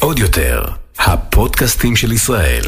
[0.00, 0.64] עוד יותר,
[0.98, 2.62] הפודקאסטים של ישראל.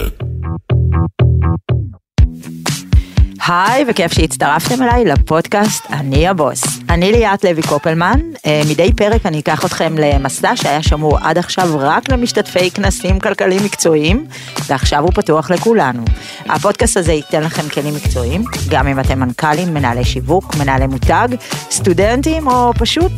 [3.47, 6.62] היי, וכיף שהצטרפתם אליי לפודקאסט אני הבוס.
[6.91, 11.68] אני ליאת לוי קופלמן, אה, מדי פרק אני אקח אתכם למסע שהיה שמור עד עכשיו
[11.79, 14.27] רק למשתתפי כנסים כלכליים מקצועיים,
[14.66, 16.04] ועכשיו הוא פתוח לכולנו.
[16.48, 21.29] הפודקאסט הזה ייתן לכם כלים מקצועיים, גם אם אתם מנכ"לים, מנהלי שיווק, מנהלי מותג,
[21.70, 23.12] סטודנטים או פשוט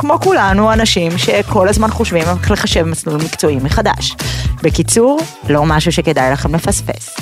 [0.00, 4.16] כמו כולנו, אנשים שכל הזמן חושבים איך לחשב מסלול מקצועי מחדש.
[4.62, 7.16] בקיצור, לא משהו שכדאי לכם לפספס.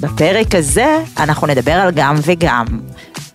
[0.00, 2.66] בפרק הזה אנחנו נדבר על גם וגם.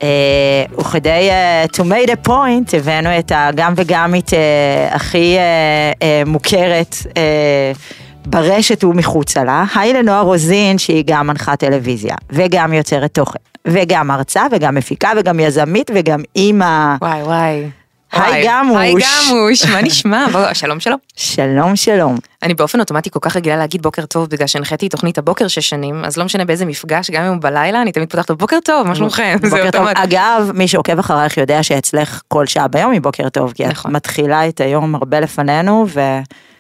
[0.04, 6.30] אה, וכדי uh, to make a point הבאנו את הגם וגמית uh, הכי uh, uh,
[6.30, 7.16] מוכרת uh,
[8.26, 9.66] ברשת ומחוצה לה.
[9.76, 15.40] היי לנועה רוזין שהיא גם מנחת טלוויזיה וגם יוצרת תוכן וגם מרצה וגם מפיקה וגם
[15.40, 16.96] יזמית וגם אימא.
[17.02, 17.70] וואי וואי.
[18.24, 18.78] היי גמוש.
[18.78, 20.28] היי גמוש, מה נשמע?
[20.32, 20.98] בוא, שלום שלום.
[21.16, 22.18] שלום שלום.
[22.44, 26.06] אני באופן אוטומטי כל כך רגילה להגיד בוקר טוב בגלל שהנחיתי תוכנית הבוקר שש שנים,
[26.06, 28.96] אז לא משנה באיזה מפגש, גם אם הוא בלילה, אני תמיד פותחת בוקר טוב, מה
[28.96, 29.38] שלומכם?
[29.50, 29.88] בוקר טוב.
[29.96, 33.92] אגב, מי שעוקב אחרייך יודע שאצלך כל שעה ביום היא בוקר טוב, כי את נכון.
[33.92, 35.86] מתחילה את היום הרבה לפנינו,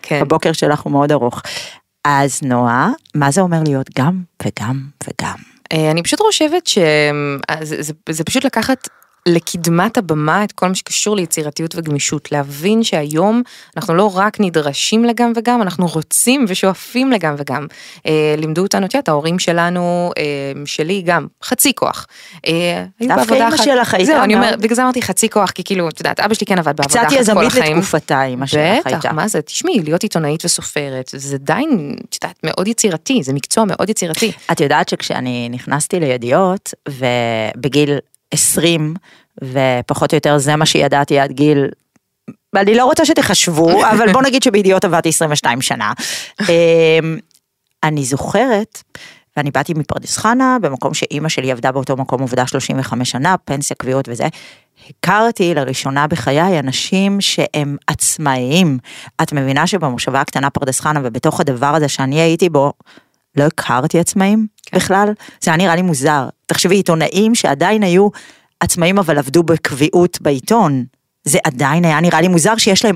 [0.01, 0.15] כן.
[0.15, 1.41] והבוקר שלך הוא מאוד ארוך.
[2.05, 5.35] אז נועה, מה זה אומר להיות גם וגם וגם?
[5.73, 8.87] אה, אני פשוט חושבת שזה פשוט לקחת
[9.27, 13.41] לקדמת הבמה את כל מה שקשור ליצירתיות וגמישות, להבין שהיום
[13.77, 17.65] אנחנו לא רק נדרשים לגם וגם, אנחנו רוצים ושואפים לגם וגם.
[18.07, 20.23] אה, לימדו אותנו, את יודעת, ההורים שלנו, אה,
[20.65, 22.07] שלי גם, חצי כוח.
[22.47, 25.89] אה, דווקא אחת- שלך הייתה זהו, אני אומרת, בגלל זה אמרתי חצי כוח, כי כאילו,
[25.89, 27.77] את יודעת, אבא שלי כן עבד בעבודה קצת אחת כל יזמית החיים.
[27.77, 28.97] לתקופתה, אמא שלך הייתה.
[28.97, 33.63] בטח, מה זה, תשמעי, להיות עיתונאית וסופרת, זה עדיין, את יודעת, מאוד יצירתי, זה מקצוע
[33.67, 34.31] מאוד יצירתי.
[34.51, 37.97] את יודעת שכשאני נכנסתי לידיעות, ובגיל
[38.31, 38.93] 20,
[39.43, 41.67] ופחות או יותר זה מה שידעתי עד גיל...
[42.55, 45.93] אני לא רוצה שתחשבו, אבל בוא נגיד שבידיעות עבדתי 22 שנה.
[46.41, 47.17] אמ,
[47.83, 48.83] אני זוכרת,
[49.37, 54.09] ואני באתי מפרדס חנה, במקום שאימא שלי עבדה באותו מקום עבודה 35 שנה, פנסיה קביעות
[54.09, 54.27] וזה.
[54.89, 58.77] הכרתי לראשונה בחיי אנשים שהם עצמאיים.
[59.21, 62.73] את מבינה שבמושבה הקטנה פרדס חנה ובתוך הדבר הזה שאני הייתי בו,
[63.37, 64.77] לא הכרתי עצמאים כן.
[64.77, 66.29] בכלל, זה היה נראה לי מוזר.
[66.45, 68.09] תחשבי, עיתונאים שעדיין היו
[68.59, 70.85] עצמאים אבל עבדו בקביעות בעיתון,
[71.23, 72.95] זה עדיין היה נראה לי מוזר שיש להם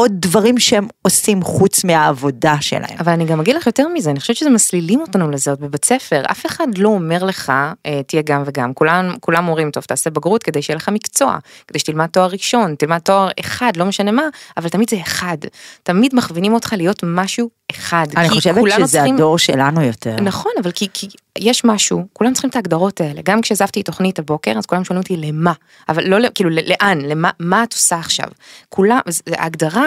[0.00, 2.96] עוד דברים שהם עושים חוץ מהעבודה שלהם.
[3.00, 5.84] אבל אני גם אגיד לך יותר מזה, אני חושבת שזה מסלילים אותנו לזה עוד בבית
[5.84, 7.52] ספר, אף אחד לא אומר לך,
[7.86, 11.38] אה, תהיה גם וגם, כולם, כולם אומרים, טוב, תעשה בגרות כדי שיהיה לך מקצוע,
[11.68, 14.22] כדי שתלמד תואר ראשון, תלמד תואר אחד, לא משנה מה,
[14.56, 15.36] אבל תמיד זה אחד,
[15.82, 18.06] תמיד מכווינים אותך להיות משהו אחד.
[18.16, 20.16] אני חושבת שזה צריכים- הדור שלנו יותר.
[20.20, 21.08] נכון, אבל כי, כי
[21.38, 23.20] יש משהו, כולם צריכים את ההגדרות האלה.
[23.24, 25.52] גם כשעזבתי תוכנית הבוקר, אז כולם שואלים אותי למה,
[25.88, 28.26] אבל לא, כאילו, לאן, למה, מה את עושה עכשיו?
[28.68, 29.00] כולם,
[29.36, 29.84] ההגדרה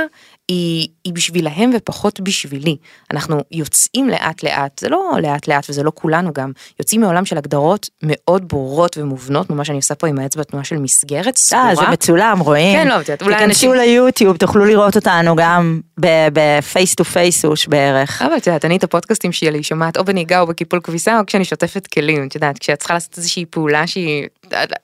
[0.48, 2.76] היא, היא בשבילהם ופחות בשבילי.
[3.12, 7.38] אנחנו יוצאים לאט לאט, זה לא לאט לאט וזה לא כולנו גם, יוצאים מעולם של
[7.38, 11.70] הגדרות מאוד ברורות ומובנות, ממש אני עושה פה עם האצבע תנועה של מסגרת סגורה.
[11.70, 12.78] אה, זה מצולם, רואים.
[12.78, 17.68] כן, לא, את יודעת, אולי תיכנסו אנשים- ליוטיוב, תוכלו לראות אותנו גם בפייס טו פייסוש
[17.68, 18.22] בערך.
[18.22, 21.46] אבל את יודעת, אני את הפודקאסטים שלי שומעת או בנהיגה או בקיפול כביסה או כשאני
[21.46, 24.28] שוטפת כלים, את יודעת, כשאת צריכה לעשות איזושהי פעולה שהיא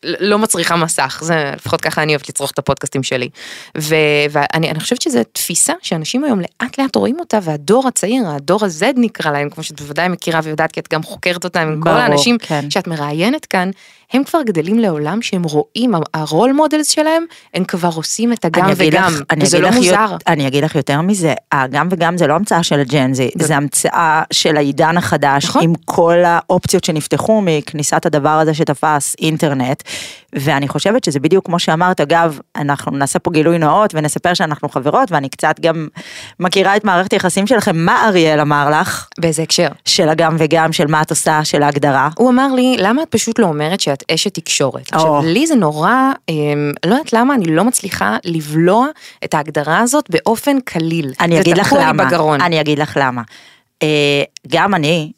[0.03, 3.29] לא מצריכה מסך, זה לפחות ככה אני אוהבת לצרוך את הפודקאסטים שלי.
[3.77, 3.95] ו-
[4.31, 8.83] ואני אני חושבת שזו תפיסה שאנשים היום לאט לאט רואים אותה והדור הצעיר, הדור ה-Z
[8.95, 12.37] נקרא להם, כמו שאת בוודאי מכירה ויודעת כי את גם חוקרת אותם עם כל האנשים
[12.37, 12.69] כן.
[12.69, 13.69] שאת מראיינת כאן,
[14.13, 18.69] הם כבר גדלים לעולם שהם רואים, ה role models שלהם, הם כבר עושים את הגם
[18.77, 20.05] וגם, לך- וזה לא מוזר.
[20.11, 23.29] יות- אני אגיד לך יותר מזה, הגם וגם זה לא המצאה של ה Gen Z,
[23.41, 25.63] זה המצאה של העידן החדש, נכון.
[25.63, 29.58] עם כל האופציות שנפתחו מכניסת הדבר הזה שתפס אינטרנט,
[30.33, 35.11] ואני חושבת שזה בדיוק כמו שאמרת, אגב, אנחנו נעשה פה גילוי נאות ונספר שאנחנו חברות,
[35.11, 35.87] ואני קצת גם
[36.39, 39.07] מכירה את מערכת היחסים שלכם, מה אריאל אמר לך?
[39.19, 39.67] באיזה הקשר?
[39.85, 42.09] של הגם וגם, של מה את עושה, של ההגדרה.
[42.17, 44.93] הוא אמר לי, למה את פשוט לא אומרת שאת אשת תקשורת?
[44.93, 44.97] או.
[44.97, 45.93] עכשיו, לי זה נורא,
[46.29, 48.87] אמ, לא יודעת למה, אני לא מצליחה לבלוע
[49.23, 51.13] את ההגדרה הזאת באופן קליל.
[51.19, 52.41] אני אגיד לך למה, בגרון.
[52.41, 53.21] אני אגיד לך למה.
[53.83, 55.11] אה, גם אני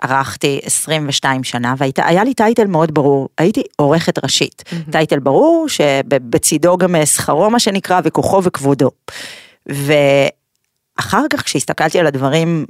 [0.00, 4.64] ערכתי 22 שנה והיה לי טייטל מאוד ברור, הייתי עורכת ראשית.
[4.90, 8.90] טייטל ברור שבצידו גם אה, שכרו מה שנקרא וכוחו וכבודו.
[9.66, 12.66] ואחר כך כשהסתכלתי על הדברים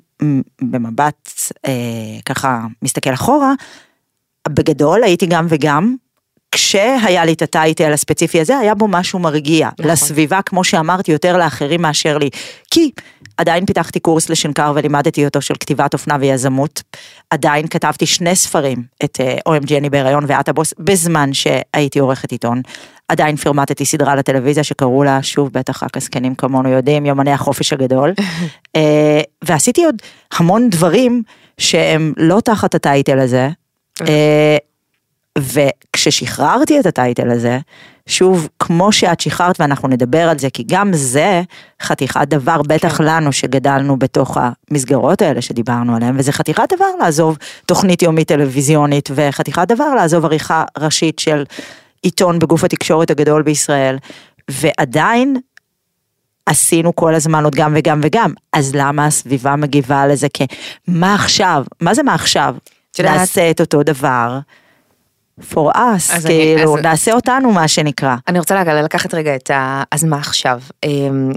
[0.62, 1.30] במבט
[1.66, 1.72] אה,
[2.26, 3.52] ככה מסתכל אחורה,
[4.48, 5.96] בגדול הייתי גם וגם,
[6.52, 9.68] כשהיה לי את הטייטל הספציפי הזה, היה בו משהו מרגיע.
[9.78, 9.92] נכון.
[9.92, 12.30] לסביבה, כמו שאמרתי, יותר לאחרים מאשר לי.
[12.70, 12.90] כי
[13.36, 16.82] עדיין פיתחתי קורס לשנקר ולימדתי אותו של כתיבת אופנה ויזמות.
[17.30, 22.62] עדיין כתבתי שני ספרים, את אה, OMG אני בהיריון ואת הבוס, בזמן שהייתי עורכת עיתון.
[23.08, 28.12] עדיין פרמטתי סדרה לטלוויזיה שקראו לה, שוב, בטח רק הזקנים כמונו יודעים, יומני החופש הגדול.
[28.76, 29.94] אה, ועשיתי עוד
[30.32, 31.22] המון דברים
[31.58, 33.48] שהם לא תחת הטייטל הזה.
[35.42, 37.58] וכששחררתי את הטייטל הזה,
[38.06, 41.42] שוב, כמו שאת שחררת ואנחנו נדבר על זה, כי גם זה
[41.82, 44.38] חתיכת דבר, בטח לנו שגדלנו בתוך
[44.70, 50.64] המסגרות האלה שדיברנו עליהן, וזה חתיכת דבר לעזוב תוכנית יומית טלוויזיונית, וחתיכת דבר לעזוב עריכה
[50.78, 51.44] ראשית של
[52.02, 53.96] עיתון בגוף התקשורת הגדול בישראל,
[54.50, 55.36] ועדיין
[56.46, 61.64] עשינו כל הזמן עוד גם וגם וגם, אז למה הסביבה מגיבה לזה כמה עכשיו?
[61.80, 62.54] מה זה מה עכשיו?
[62.98, 64.38] נעשה את אותו דבר.
[65.52, 65.78] For us,
[66.14, 68.16] אז אני- כאילו, אז- נעשה אותנו מה שנקרא.
[68.28, 69.82] אני רוצה רגע לקחת רגע את ה...
[69.90, 70.60] אז מה עכשיו?
[70.84, 71.32] אמ,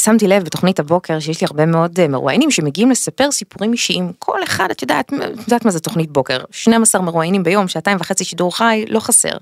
[0.00, 4.12] שמתי לב בתוכנית הבוקר שיש לי הרבה מאוד אה, מרואיינים שמגיעים לספר סיפורים אישיים.
[4.18, 6.38] כל אחד, את יודעת, את יודעת מה זה תוכנית בוקר.
[6.50, 9.32] 12 מרואיינים ביום, שעתיים וחצי שידור חי, לא חסר.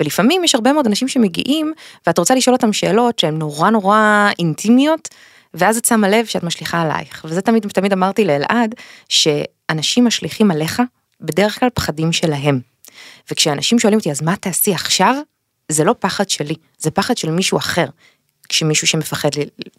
[0.00, 1.72] ולפעמים יש הרבה מאוד אנשים שמגיעים,
[2.06, 5.08] ואת רוצה לשאול אותם שאלות שהן נורא נורא אינטימיות,
[5.54, 7.24] ואז את שמה לב שאת משליכה עלייך.
[7.28, 8.74] וזה תמיד, תמיד אמרתי לאלעד,
[9.08, 10.82] שאנשים משליכים עליך
[11.20, 12.73] בדרך כלל פחדים שלהם.
[13.30, 15.14] וכשאנשים שואלים אותי, אז מה תעשי עכשיו?
[15.68, 17.86] זה לא פחד שלי, זה פחד של מישהו אחר.
[18.48, 19.28] כשמישהו שמפחד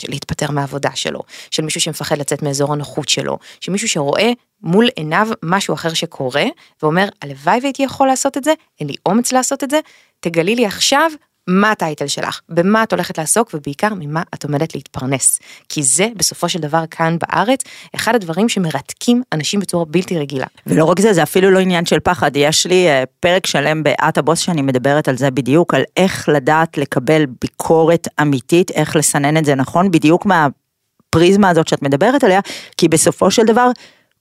[0.08, 1.22] להתפטר מהעבודה שלו,
[1.52, 4.32] של מישהו שמפחד לצאת מאזור הנוחות שלו, של מישהו שרואה
[4.62, 6.44] מול עיניו משהו אחר שקורה,
[6.84, 9.80] ואומר, הלוואי והייתי יכול לעשות את זה, אין לי אומץ לעשות את זה,
[10.20, 11.12] תגלי לי עכשיו
[11.48, 15.40] מה הטייטל שלך, במה את הולכת לעסוק, ובעיקר ממה את עומדת להתפרנס.
[15.70, 17.60] כי זה בסופו של דבר כאן בארץ,
[17.96, 20.46] אחד הדברים שמרתקים אנשים בצורה בלתי רגילה.
[20.68, 24.18] ולא רק זה, זה אפילו לא עניין של פחד, יש לי אה, פרק שלם ב"את
[24.18, 29.46] הבוס" שאני מדברת על זה בדיוק, על איך לדעת לקבל ביקורת אמיתית, איך לסנן את
[29.46, 32.40] זה נכון, בדיוק מהפריזמה הזאת שאת מדברת עליה,
[32.78, 33.70] כי בסופו של דבר,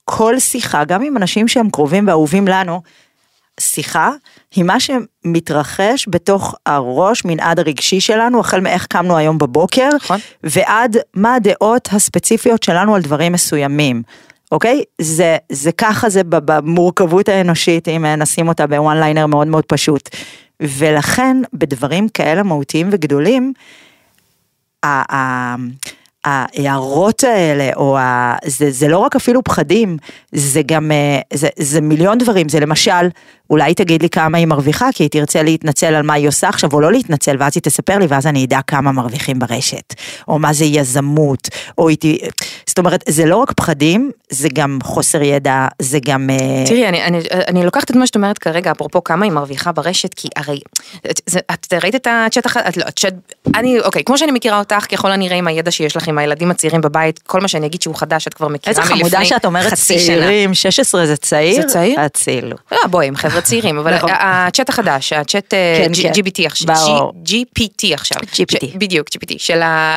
[0.05, 2.81] כל שיחה, גם עם אנשים שהם קרובים ואהובים לנו,
[3.59, 4.11] שיחה
[4.55, 10.19] היא מה שמתרחש בתוך הראש, מנעד הרגשי שלנו, החל מאיך קמנו היום בבוקר, נכון.
[10.43, 14.03] ועד מה הדעות הספציפיות שלנו על דברים מסוימים.
[14.51, 14.83] אוקיי?
[15.01, 20.09] זה, זה ככה זה במורכבות האנושית, אם נשים אותה בוואן ליינר מאוד מאוד פשוט.
[20.61, 23.53] ולכן, בדברים כאלה מהותיים וגדולים,
[24.83, 25.55] ה- ה-
[26.25, 28.35] ההערות האלה, או ה...
[28.45, 29.97] זה, זה לא רק אפילו פחדים,
[30.31, 33.09] זה גם, אה, זה, זה מיליון דברים, זה למשל,
[33.49, 36.69] אולי תגיד לי כמה היא מרוויחה, כי היא תרצה להתנצל על מה היא עושה עכשיו,
[36.73, 39.93] או לא להתנצל, ואז היא תספר לי, ואז אני אדע כמה מרוויחים ברשת,
[40.27, 42.05] או מה זה יזמות, או ת...
[42.67, 46.29] זאת אומרת, זה לא רק פחדים, זה גם חוסר ידע, זה גם...
[46.29, 49.71] אה, תראי, אני, אני, אני לוקחת את מה שאת אומרת כרגע, אפרופו כמה היא מרוויחה
[49.71, 50.59] ברשת, כי הרי,
[51.09, 53.13] את, זה, את ראית את הצ'אט את לא, הצ'אט,
[53.55, 56.81] אני, אוקיי, כמו שאני מכירה אותך, ככל הנראה עם הידע שיש לך עם הילדים הצעירים
[56.81, 59.71] בבית, כל מה שאני אגיד שהוא חדש, את כבר מכירה איזה מלפני חמודה שאת אומרת
[59.71, 60.17] חצי שנה.
[60.17, 61.61] צעירים, 16 זה צעיר?
[61.61, 62.05] זה צעיר?
[62.05, 62.57] אצילו.
[62.71, 64.09] לא, בואי, הם חבר'ה צעירים, אבל נכון.
[64.13, 66.11] הצ'אט החדש, הצ'אט אה, כן, כן.
[66.11, 67.13] GPT עכשיו, ברור.
[67.25, 68.77] GPT עכשיו, GPT.
[68.77, 69.33] בדיוק, GPT,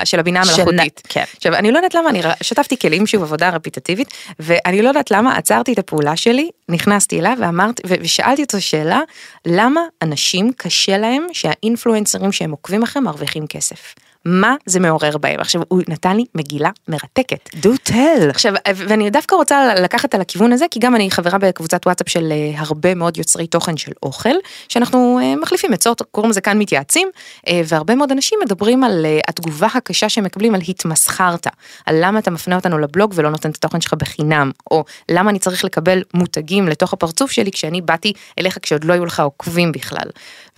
[0.04, 1.02] של הבינה המלאכותית.
[1.08, 1.24] כן.
[1.36, 4.08] עכשיו, אני לא יודעת למה, אני שטפתי כלים, שוב, עבודה רפיטטיבית,
[4.40, 9.00] ואני לא יודעת למה עצרתי את הפעולה שלי, נכנסתי אליו ואמרתי, ושאלתי אותו שאלה,
[9.46, 13.94] למה אנשים קשה להם שהאינפלואנסרים שהם עוקבים אחריהם מרוויחים כסף?
[14.24, 15.40] מה זה מעורר בהם?
[15.40, 17.48] עכשיו, הוא נתן לי מגילה מרתקת.
[17.54, 18.30] do tell.
[18.30, 22.32] עכשיו, ואני דווקא רוצה לקחת על הכיוון הזה, כי גם אני חברה בקבוצת וואטסאפ של
[22.32, 24.34] אה, הרבה מאוד יוצרי תוכן של אוכל,
[24.68, 27.08] שאנחנו אה, מחליפים עצות, קוראים לזה כאן מתייעצים,
[27.48, 31.46] אה, והרבה מאוד אנשים מדברים על התגובה הקשה שהם מקבלים על התמסחרת,
[31.86, 35.38] על למה אתה מפנה אותנו לבלוג ולא נותן את התוכן שלך בחינם, או למה אני
[35.38, 40.08] צריך לקבל מותגים לתוך הפרצוף שלי כשאני באתי אליך כשעוד לא היו לך עוקבים בכלל.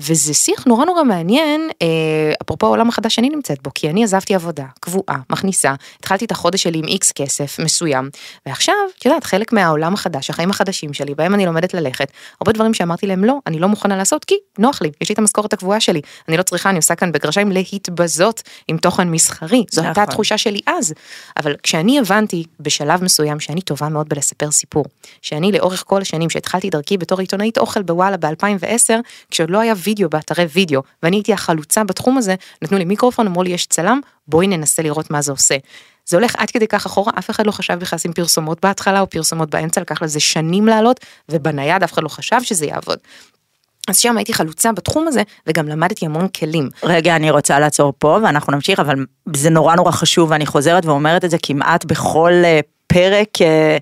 [0.00, 1.86] וזה שיח נורא נורא מעניין, אה,
[2.42, 6.62] אפרופו העולם החדש שאני נמצאת בו, כי אני עזבתי עבודה קבועה, מכניסה, התחלתי את החודש
[6.62, 8.10] שלי עם איקס כסף מסוים,
[8.46, 12.74] ועכשיו, את יודעת, חלק מהעולם החדש, החיים החדשים שלי, בהם אני לומדת ללכת, הרבה דברים
[12.74, 15.80] שאמרתי להם לא, אני לא מוכנה לעשות, כי נוח לי, יש לי את המשכורת הקבועה
[15.80, 20.02] שלי, אני לא צריכה, אני עושה כאן בגרשיים להתבזות עם תוכן מסחרי, זו הייתה נכון.
[20.02, 20.94] התחושה שלי אז,
[21.36, 24.84] אבל כשאני הבנתי בשלב מסוים שאני טובה מאוד בלספר סיפור,
[25.22, 28.90] שאני לאורך כל השנים שהתחלתי דרכי בתור עיתונאית אוכל בוואלה ב-2010,
[29.30, 33.42] כשעוד לא היה וידאו באתרי וידאו, ואני הייתי החלוצה בתחום הזה, נתנו לי מיקרופון, אמרו
[33.42, 35.56] לי יש צלם, בואי ננסה לראות מה זה עושה.
[36.06, 39.10] זה הולך עד כדי כך אחורה, אף אחד לא חשב בכלל לשים פרסומות בהתחלה או
[39.10, 42.98] פרסומות באמצע, לקח לזה שנים לעלות, ובנייד אף אחד לא חשב שזה יעבוד.
[43.88, 46.68] אז שם הייתי חלוצה בתחום הזה, וגם למדתי המון כלים.
[46.82, 48.94] רגע, אני רוצה לעצור פה ואנחנו נמשיך, אבל
[49.36, 53.76] זה נורא נורא חשוב ואני חוזרת ואומרת את זה כמעט בכל אה, פרק אה,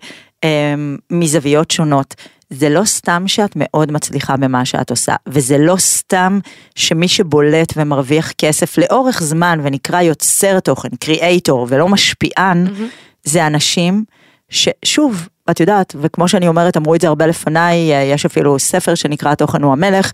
[1.11, 2.15] מזוויות שונות.
[2.51, 6.39] זה לא סתם שאת מאוד מצליחה במה שאת עושה, וזה לא סתם
[6.75, 12.83] שמי שבולט ומרוויח כסף לאורך זמן ונקרא יוצר תוכן, קריאייטור ולא משפיען, mm-hmm.
[13.25, 14.05] זה אנשים
[14.49, 17.77] ששוב, את יודעת, וכמו שאני אומרת, אמרו את זה הרבה לפניי,
[18.15, 20.13] יש אפילו ספר שנקרא התוכן הוא המלך,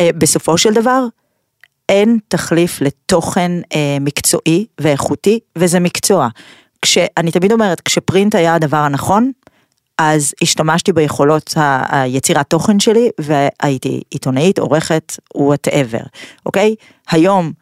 [0.00, 1.04] אה, בסופו של דבר,
[1.88, 6.28] אין תחליף לתוכן אה, מקצועי ואיכותי, וזה מקצוע.
[6.82, 9.32] כשאני תמיד אומרת, כשפרינט היה הדבר הנכון,
[9.98, 11.54] אז השתמשתי ביכולות
[11.88, 16.02] היצירת תוכן שלי והייתי עיתונאית, עורכת, וואטאבר,
[16.46, 16.74] אוקיי?
[17.10, 17.52] היום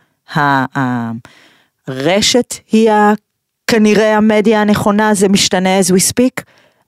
[1.89, 2.91] הרשת היא
[3.67, 6.43] כנראה המדיה הנכונה, זה משתנה as we speak.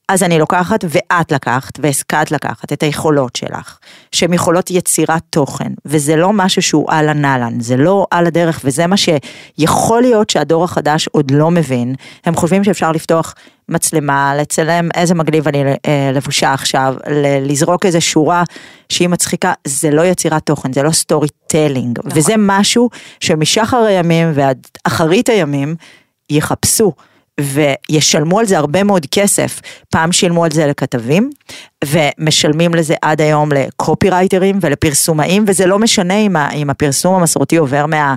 [0.09, 3.79] אז אני לוקחת ואת לקחת והשכלת לקחת את היכולות שלך,
[4.12, 8.87] שהן יכולות יצירת תוכן, וזה לא משהו שהוא על הנהלן, זה לא על הדרך, וזה
[8.87, 13.35] מה שיכול להיות שהדור החדש עוד לא מבין, הם חושבים שאפשר לפתוח
[13.69, 16.95] מצלמה, לצלם איזה מגניב אני אה, לבושה עכשיו,
[17.43, 18.43] לזרוק איזה שורה
[18.88, 22.19] שהיא מצחיקה, זה לא יצירת תוכן, זה לא storytelling, נכון.
[22.19, 25.75] וזה משהו שמשחר הימים ועד אחרית הימים
[26.31, 26.93] יחפשו.
[27.40, 29.61] וישלמו על זה הרבה מאוד כסף.
[29.90, 31.30] פעם שילמו על זה לכתבים,
[31.85, 37.87] ומשלמים לזה עד היום לקופי רייטרים ולפרסומאים, וזה לא משנה אם, אם הפרסום המסורתי עובר
[37.87, 38.14] מה...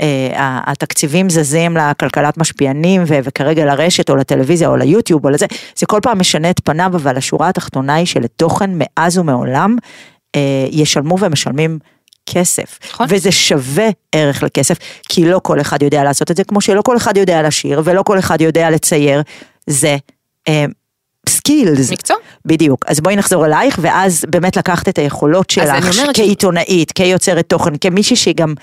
[0.00, 5.86] אה, התקציבים זזים לכלכלת משפיענים ו, וכרגע לרשת או לטלוויזיה או ליוטיוב או לזה, זה
[5.86, 9.76] כל פעם משנה את פניו, אבל השורה התחתונה היא שלתוכן מאז ומעולם
[10.36, 11.78] אה, ישלמו ומשלמים
[12.26, 13.06] כסף, נכון.
[13.10, 14.78] וזה שווה ערך לכסף,
[15.08, 18.02] כי לא כל אחד יודע לעשות את זה, כמו שלא כל אחד יודע לשיר, ולא
[18.02, 19.22] כל אחד יודע לצייר,
[19.66, 19.96] זה
[21.28, 21.88] skills.
[21.88, 22.16] אה, מקצוע.
[22.44, 26.92] בדיוק, אז בואי נחזור אלייך, ואז באמת לקחת את היכולות שלך כעיתונאית, ש...
[26.92, 28.54] כיוצרת תוכן, כמישהי שהיא גם,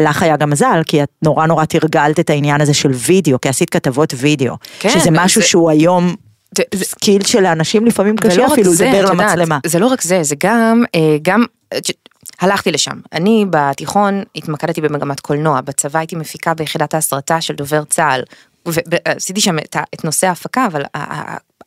[0.00, 3.48] לך היה גם מזל, כי את נורא נורא תרגלת את העניין הזה של וידאו, כי
[3.48, 5.46] עשית כתבות וידאו, כן, שזה משהו זה...
[5.48, 6.14] שהוא היום
[6.54, 9.58] זה skill שלאנשים לפעמים קשה אפילו לדבר למצלמה.
[9.66, 11.44] זה לא רק זה, זה גם, אה, גם,
[12.40, 13.00] הלכתי לשם.
[13.12, 18.22] אני בתיכון התמקדתי במגמת קולנוע, בצבא הייתי מפיקה ביחידת ההסרטה של דובר צה"ל.
[18.66, 20.82] ועשיתי שם את, את נושא ההפקה, אבל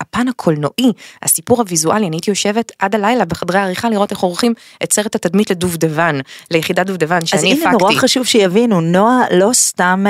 [0.01, 0.93] הפן הקולנועי,
[1.23, 5.49] הסיפור הוויזואלי, אני הייתי יושבת עד הלילה בחדרי העריכה לראות איך עורכים את סרט התדמית
[5.49, 6.19] לדובדבן,
[6.51, 7.61] ליחידת דובדבן שאני הפקתי.
[7.61, 10.05] אז הנה נורא חשוב שיבינו, נועה לא סתם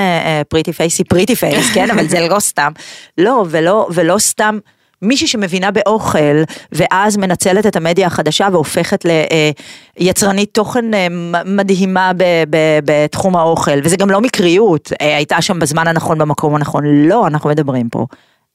[0.49, 2.71] pretty face pretty face, כן, אבל זה לא סתם,
[3.17, 4.59] לא, ולא, ולא סתם.
[5.01, 9.05] מישהי שמבינה באוכל, ואז מנצלת את המדיה החדשה והופכת
[9.99, 11.07] ליצרנית תוכן אה,
[11.45, 12.11] מדהימה
[12.85, 17.49] בתחום האוכל, וזה גם לא מקריות, אה, הייתה שם בזמן הנכון במקום הנכון, לא, אנחנו
[17.49, 18.05] מדברים פה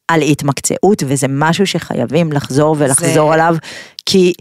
[0.08, 3.34] על התמקצעות, וזה משהו שחייבים לחזור ולחזור זה...
[3.34, 3.56] עליו,
[4.06, 4.32] כי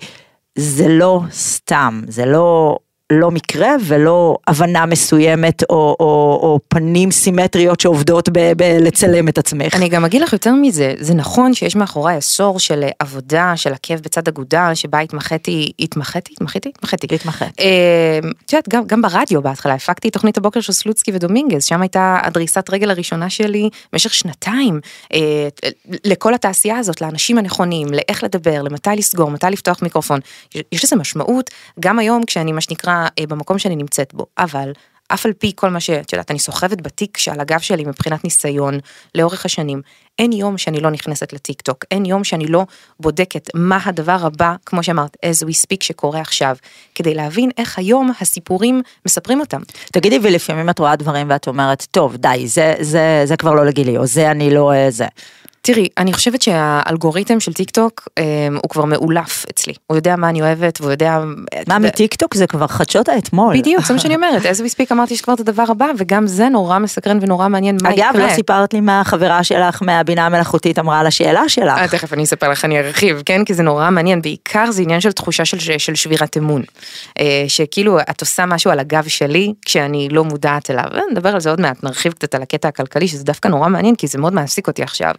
[0.56, 2.78] זה לא סתם, זה לא...
[3.12, 9.76] לא מקרה ולא הבנה מסוימת או, או, או פנים סימטריות שעובדות בלצלם את עצמך.
[9.76, 13.96] אני גם אגיד לך יותר מזה, זה נכון שיש מאחורי עשור של עבודה, של עקב
[13.96, 17.16] בצד אגודל, שבה התמחיתי, התמחיתי, התמחיתי, התמחיתי.
[17.16, 17.60] התמחית.
[17.60, 21.82] אה, את יודעת, גם, גם ברדיו בהתחלה, הפקתי את תוכנית הבוקר של סלוצקי ודומינגז, שם
[21.82, 24.80] הייתה הדריסת רגל הראשונה שלי במשך שנתיים,
[25.14, 25.48] אה,
[26.06, 30.20] לכל התעשייה הזאת, לאנשים הנכונים, לאיך לדבר, למתי לסגור, מתי לפתוח מיקרופון.
[30.72, 31.50] יש לזה משמעות,
[31.80, 34.72] גם היום כשאני מה שנקרא במקום שאני נמצאת בו, אבל
[35.14, 38.80] אף על פי כל מה שאת יודעת, אני סוחבת בתיק שעל הגב שלי מבחינת ניסיון
[39.16, 39.82] לאורך השנים,
[40.20, 42.66] אין יום שאני לא נכנסת לטיק טוק, אין יום שאני לא
[43.00, 46.56] בודקת מה הדבר הבא, כמו שאמרת, as we speak שקורה עכשיו,
[46.96, 49.62] כדי להבין איך היום הסיפורים מספרים אותם.
[49.92, 53.98] תגידי, ולפעמים את רואה דברים ואת אומרת, טוב, די, זה, זה, זה כבר לא לגילי,
[53.98, 55.08] או זה אני לא אה, זה.
[55.64, 58.24] תראי, אני חושבת שהאלגוריתם של טיק טוק אה,
[58.64, 59.74] הוא כבר מאולף אצלי.
[59.88, 61.20] הוא יודע מה אני אוהבת והוא יודע...
[61.68, 63.58] מה מטיק טוק זה כבר חדשות האתמול.
[63.58, 64.42] בדיוק, זה מה שאני אומרת.
[64.42, 68.10] we speak אמרתי שכבר את הדבר הבא, וגם זה נורא מסקרן ונורא מעניין מה יקרה.
[68.10, 71.78] אגב, לא סיפרת לי מה החברה שלך מהבינה המלאכותית אמרה על השאלה שלך.
[71.78, 73.46] אה, תכף אני אספר לך, אני ארחיב, כן?
[73.46, 74.22] כי זה נורא מעניין.
[74.22, 76.62] בעיקר זה עניין של תחושה של, של שבירת אמון.
[77.20, 80.86] אה, שכאילו את עושה משהו על הגב שלי כשאני לא מודעת אליו.
[81.12, 84.08] נדבר על זה עוד מעט, נרחיב קצת על הקטע הכלכלי, שזה דווקא נורא מעניין, כי
[84.08, 85.14] זה מאוד מעסיק אותי עכשיו.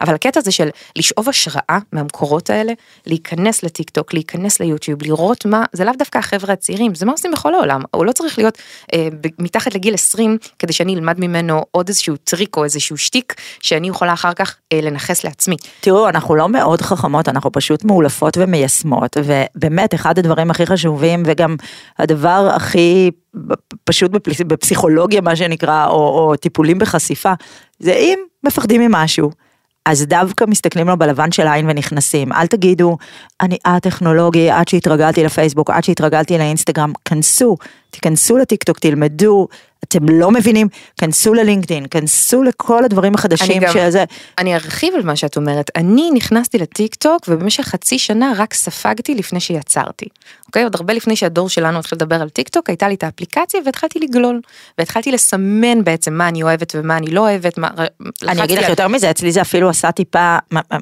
[0.00, 2.72] אבל הקטע הזה של לשאוב השראה מהמקורות האלה,
[3.06, 7.30] להיכנס לטיק טוק, להיכנס ליוטיוב, לראות מה, זה לאו דווקא החבר'ה הצעירים, זה מה עושים
[7.30, 8.58] בכל העולם, הוא לא צריך להיות
[8.94, 13.88] אה, מתחת לגיל 20 כדי שאני אלמד ממנו עוד איזשהו טריק או איזשהו שטיק שאני
[13.88, 15.56] יכולה אחר כך אה, לנכס לעצמי.
[15.80, 21.56] תראו, אנחנו לא מאוד חכמות, אנחנו פשוט מאולפות ומיישמות, ובאמת אחד הדברים הכי חשובים וגם
[21.98, 23.10] הדבר הכי
[23.84, 24.10] פשוט
[24.46, 27.32] בפסיכולוגיה מה שנקרא, או, או טיפולים בחשיפה,
[27.78, 29.30] זה אם מפחדים ממשהו.
[29.88, 32.32] אז דווקא מסתכלים לו בלבן של העין ונכנסים.
[32.32, 32.96] אל תגידו,
[33.40, 37.56] אני א-טכנולוגי, עד שהתרגלתי לפייסבוק, עד שהתרגלתי לאינסטגרם, כנסו,
[37.90, 39.48] תיכנסו לטיקטוק, תלמדו,
[39.84, 40.68] אתם לא מבינים,
[41.00, 44.04] כנסו ללינקדאין, כנסו לכל הדברים החדשים גם- שזה,
[44.38, 49.14] אני ארחיב על מה שאת אומרת, אני נכנסתי לטיק טוק ובמשך חצי שנה רק ספגתי
[49.14, 50.06] לפני שיצרתי.
[50.46, 50.64] אוקיי?
[50.64, 53.98] עוד הרבה לפני שהדור שלנו התחיל לדבר על טיק טוק, הייתה לי את האפליקציה והתחלתי
[53.98, 54.40] לגלול.
[54.78, 57.58] והתחלתי לסמן בעצם מה אני אוהבת ומה אני לא אוהבת.
[57.58, 57.68] מה,
[58.28, 60.36] אני אגיד לך על- יותר מזה, אצלי זה אפילו עשה טיפה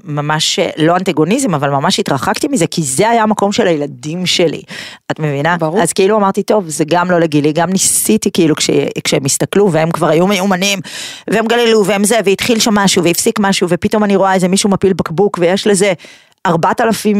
[0.04, 4.62] ממש אה, לא אנטגוניזם, אבל ממש התרחקתי מזה, כי זה היה המקום של הילדים שלי.
[5.10, 5.56] את מבינה?
[5.56, 5.82] ברור.
[5.82, 8.70] אז כאילו אמרתי, טוב, זה גם לא לגילי, גם ניסיתי כאילו כש,
[9.04, 10.78] כשהם הסתכלו והם כבר היו מיומנים,
[11.30, 14.92] והם גללו והם זה, והתחיל שם משהו והפסיק משהו, ופתאום אני רואה איזה מישהו מפיל
[14.92, 15.92] בקבוק ויש לזה
[16.46, 17.16] 4,000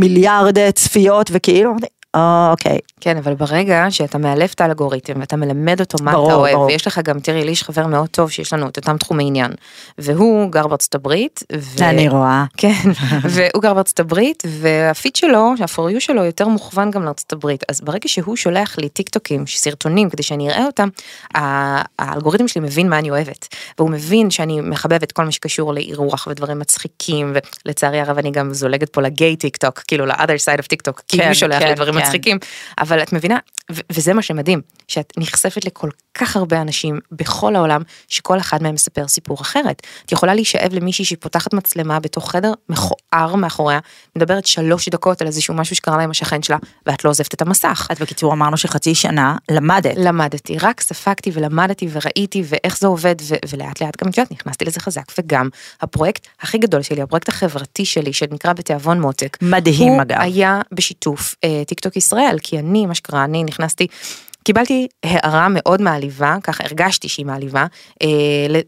[0.00, 5.80] מיליארד צפיות, וכאילו, אמרתי, "אה, אוקיי, כן, אבל ברגע שאתה מאלף את האלגוריתם ואתה מלמד
[5.80, 6.66] אותו מה ברור, אתה אוהב, ברור.
[6.66, 9.52] ויש לך גם, תראי, לי יש חבר מאוד טוב שיש לנו את אותם תחומי עניין,
[9.98, 11.84] והוא גר בארצות הברית, ו...
[11.84, 12.44] אני רואה.
[12.56, 12.90] כן,
[13.34, 17.80] והוא גר בארצות הברית, והפיד שלו, ה-for you שלו יותר מוכוון גם לארצות הברית, אז
[17.80, 20.88] ברגע שהוא שולח לי טיק טוקים, סרטונים, כדי שאני אראה אותם,
[21.98, 23.48] האלגוריתם שלי מבין מה אני אוהבת,
[23.78, 27.32] והוא מבין שאני מחבבת כל מה שקשור לאירוח ודברים מצחיקים,
[27.66, 31.02] ולצערי הרב אני גם זולגת פה לגיי טיק טוק, כאילו ל-other side of טיק טוק,
[31.08, 32.06] כי כן, הוא שולח כן, לי דברים כן.
[32.06, 32.38] מצחיקים,
[32.78, 33.38] אבל את מבינה,
[33.72, 38.74] ו- וזה מה שמדהים, שאת נחשפת לכל כך הרבה אנשים בכל העולם, שכל אחד מהם
[38.74, 39.82] מספר סיפור אחרת.
[40.06, 43.78] את יכולה להישאב למישהי שפותחת מצלמה בתוך חדר מכוער מאחוריה,
[44.16, 47.42] מדברת שלוש דקות על איזשהו משהו שקרה לה עם השכן שלה, ואת לא עוזבת את
[47.42, 47.86] המסך.
[47.90, 49.94] אז בקיצור אמרנו שחצי שנה למדת.
[49.96, 54.64] למדתי, רק ספגתי ולמדתי וראיתי ואיך זה עובד ו- ולאט לאט גם את יודעת נכנסתי
[54.64, 55.48] לזה חזק וגם
[55.80, 59.38] הפרויקט הכי גדול שלי הפרויקט החברתי שלי שנקרא בתיאבון מותק.
[59.42, 60.16] מדהים, הוא אגב.
[60.20, 63.86] היה בשיתוף אה, טיק טוק ישראל כי אני מה שקרה אני נכנסתי.
[64.44, 67.66] קיבלתי הערה מאוד מעליבה, ככה הרגשתי שהיא מעליבה,
[68.02, 68.06] אה,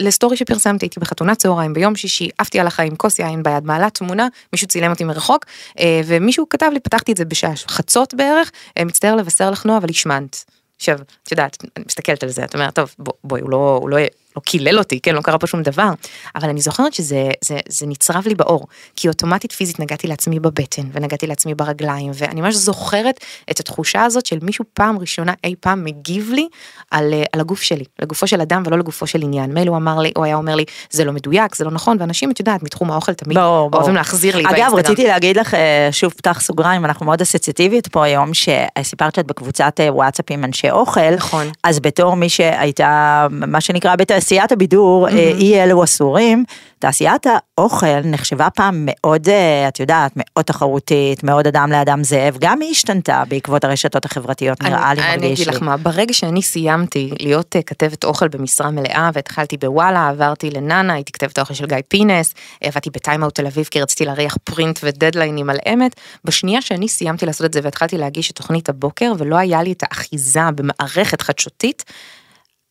[0.00, 4.28] לסטורי שפרסמתי, הייתי בחתונת צהריים ביום שישי, עפתי על החיים, כוס יין ביד, מעלה תמונה,
[4.52, 5.44] מישהו צילם אותי מרחוק,
[5.78, 9.78] אה, ומישהו כתב לי, פתחתי את זה בשעה חצות בערך, אה, מצטער לבשר לך נועה,
[9.78, 10.44] אבל השמנת.
[10.76, 13.90] עכשיו, את יודעת, אני מסתכלת על זה, את אומרת, טוב, בוא, בואי, הוא לא, הוא
[13.90, 13.96] לא,
[14.36, 15.90] לא קילל אותי, כן, לא קרה פה שום דבר,
[16.34, 20.82] אבל אני זוכרת שזה זה, זה נצרב לי בעור, כי אוטומטית פיזית נגעתי לעצמי בבטן,
[20.92, 23.20] ונגעתי לעצמי ברגליים, ואני ממש זוכרת
[23.50, 26.48] את התחושה הזאת של מישהו פעם ראשונה אי פעם מגיב לי
[26.90, 29.54] על, אה, על הגוף שלי, לגופו של אדם ולא לגופו של עניין.
[29.54, 32.30] מילא הוא אמר לי, הוא היה אומר לי, זה לא מדויק, זה לא נכון, ואנשים,
[32.30, 33.82] את יודעת, מתחום האוכל תמיד ברור, ברור.
[33.82, 34.78] אוהבים להחזיר לי אגב, באינסטגרם.
[34.78, 39.80] רציתי להגיד לך, אה, שוב פתח סוגריים, אנחנו מאוד אסוציאטיביות פה היום, שסיפרת שאת בקבוצת
[39.80, 41.14] אה, וואטסאפ עם אנשי אוכל.
[41.16, 41.46] נכון.
[41.64, 46.44] אז בתור מי שהייתה, מה שנקרא, בתעשיית הבידור, אה, אי אלו אסורים,
[46.78, 52.60] תעשיית האוכל נחשבה פעם מאוד, אה, את יודעת, מאוד תחרותית, מאוד אדם לאדם זאב, גם
[52.60, 55.56] היא השתנתה בעקבות הרשתות החברתיות, נראה לי, אני מרגיש אגיד לי.
[55.56, 60.94] לך מה, ברגע שאני סיימתי להיות אה, כתבת אוכל במשרה מלאה והתחלתי בוואלה, עברתי לנאנה,
[60.94, 65.50] הייתי כתבת האוכל של גיא פינס, עבדתי בטיימאוט תל אביב כי רציתי להריח פרינט ודדליינים
[65.50, 65.94] על אמת.
[66.24, 69.82] בשנייה שאני סיימתי לעשות את זה והתחלתי להגיש את תוכנית הבוקר ולא היה לי את
[69.82, 71.84] האחיזה במערכת חדשותית,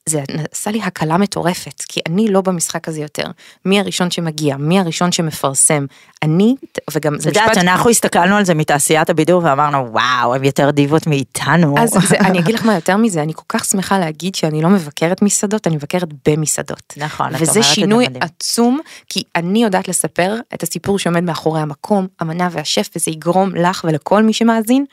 [0.09, 3.23] זה עשה לי הקלה מטורפת, כי אני לא במשחק הזה יותר.
[3.65, 5.85] מי הראשון שמגיע, מי הראשון שמפרסם.
[6.23, 6.55] אני,
[6.93, 7.57] וגם את זה יודעת, משפט...
[7.57, 11.75] אנחנו הסתכלנו על זה מתעשיית הבידור ואמרנו, וואו, הם יותר דיבות מאיתנו.
[11.77, 14.69] אז זה, אני אגיד לך מה יותר מזה, אני כל כך שמחה להגיד שאני לא
[14.69, 16.93] מבקרת מסעדות, אני מבקרת במסעדות.
[16.97, 18.23] נכון, את אומרת וזה את זה שינוי מדהים.
[18.23, 23.85] עצום, כי אני יודעת לספר את הסיפור שעומד מאחורי המקום, המנה והשף, וזה יגרום לך
[23.87, 24.85] ולכל מי שמאזין.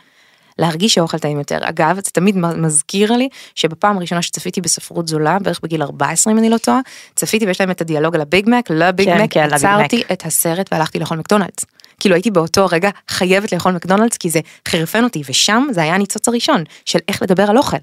[0.58, 1.58] להרגיש שהאוכל טעים יותר.
[1.62, 6.50] אגב, זה תמיד מזכיר לי שבפעם הראשונה שצפיתי בספרות זולה, בערך בגיל 14 אם אני
[6.50, 6.80] לא טועה,
[7.14, 10.02] צפיתי ויש להם את הדיאלוג על הביג מק, לביג כן, מק, כן, עצרתי.
[10.12, 11.64] את הסרט והלכתי לאכול מקדונלדס.
[12.00, 16.28] כאילו הייתי באותו רגע חייבת לאכול מקדונלדס כי זה חירפן אותי ושם זה היה הניצוץ
[16.28, 17.76] הראשון של איך לדבר על אוכל.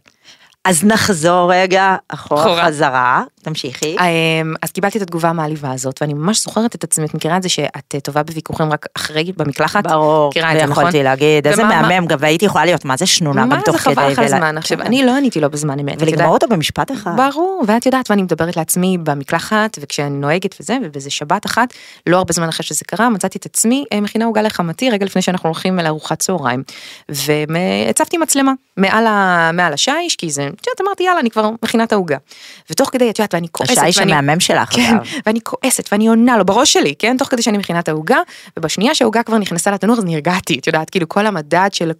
[0.66, 2.66] אז נחזור רגע אחורה.
[2.66, 3.96] חזרה, תמשיכי.
[4.00, 7.44] אמ, אז קיבלתי את התגובה המעליבה הזאת ואני ממש זוכרת את עצמי את מכירה את
[7.44, 12.06] זה שאת אה, טובה בוויכוחים רק אחרי במקלחת ברור, זה נכון ויכולתי להגיד, איזה מהמם,
[12.06, 13.96] גם והייתי יכולה להיות, מה זה שנונה מה גם תוך זה כדי.
[13.96, 14.86] חבל לך על ולה- הזמן עכשיו כן.
[14.86, 15.96] אני לא עניתי לו בזמן אמת.
[16.00, 17.12] ולגמור אותו במשפט אחד.
[17.18, 21.74] ברור ואת יודעת ואני מדברת לעצמי במקלחת וכשאני נוהגת וזה ובאיזה שבת אחת
[22.08, 25.22] לא הרבה זמן אחרי שזה קרה מצאתי את עצמי אה, מכינה עוגה לחמתי רגע לפני
[25.22, 26.64] שאנחנו הולכים לארוחת צהריים
[27.10, 32.18] והצבתי מצלמה מעל השיש כי זה את יודעת אמרתי יאללה אני כבר מכינה את העוגה.
[32.70, 35.08] ותוך כדי את יודעת ואני כועסת השיש ואני, המהמם שלך, כן, אגב.
[35.26, 38.18] ואני כועסת ואני עונה לו בראש שלי, כן, תוך כדי שאני מכינה את העוגה,
[38.58, 41.92] ובשנייה שהעוגה כבר נכנסה לתנור אז נרגעתי, את יודעת, כאילו כל המדד של...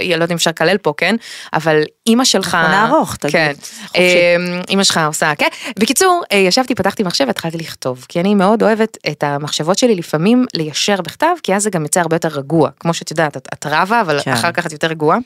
[0.00, 1.16] לא יודעת אם אפשר לקלל פה, כן?
[1.52, 2.54] אבל אימא שלך...
[2.54, 3.32] אנחנו נערוך, תגיד.
[3.32, 3.52] כן.
[3.86, 4.02] חופשי.
[4.36, 5.48] אמ, אימא שלך עושה, כן?
[5.78, 10.46] בקיצור, אה, ישבתי, פתחתי מחשב והתחלתי לכתוב, כי אני מאוד אוהבת את המחשבות שלי לפעמים
[10.54, 13.66] ליישר בכתב, כי אז זה גם יוצא הרבה יותר רגוע, כמו שאת יודעת, את, את
[13.66, 14.32] רבה, אבל כן.
[14.32, 15.18] אחר כך את יותר רגועה.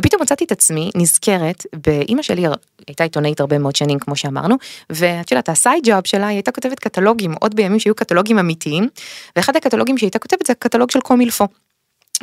[0.00, 2.46] ופתאום מצאתי את עצמי נזכרת באימא שלי,
[2.88, 4.56] הייתה עיתונאית הרבה מאוד שנים, כמו שאמרנו,
[4.90, 8.88] ואת יודעת, הסייד ג'וב שלה, היא הייתה כותבת קטלוגים, עוד בימים שהיו קטלוגים אמיתיים,
[9.36, 11.46] ואחד הקטלוגים שהיא הייתה כותבת זה הקטלוג של קומילפו.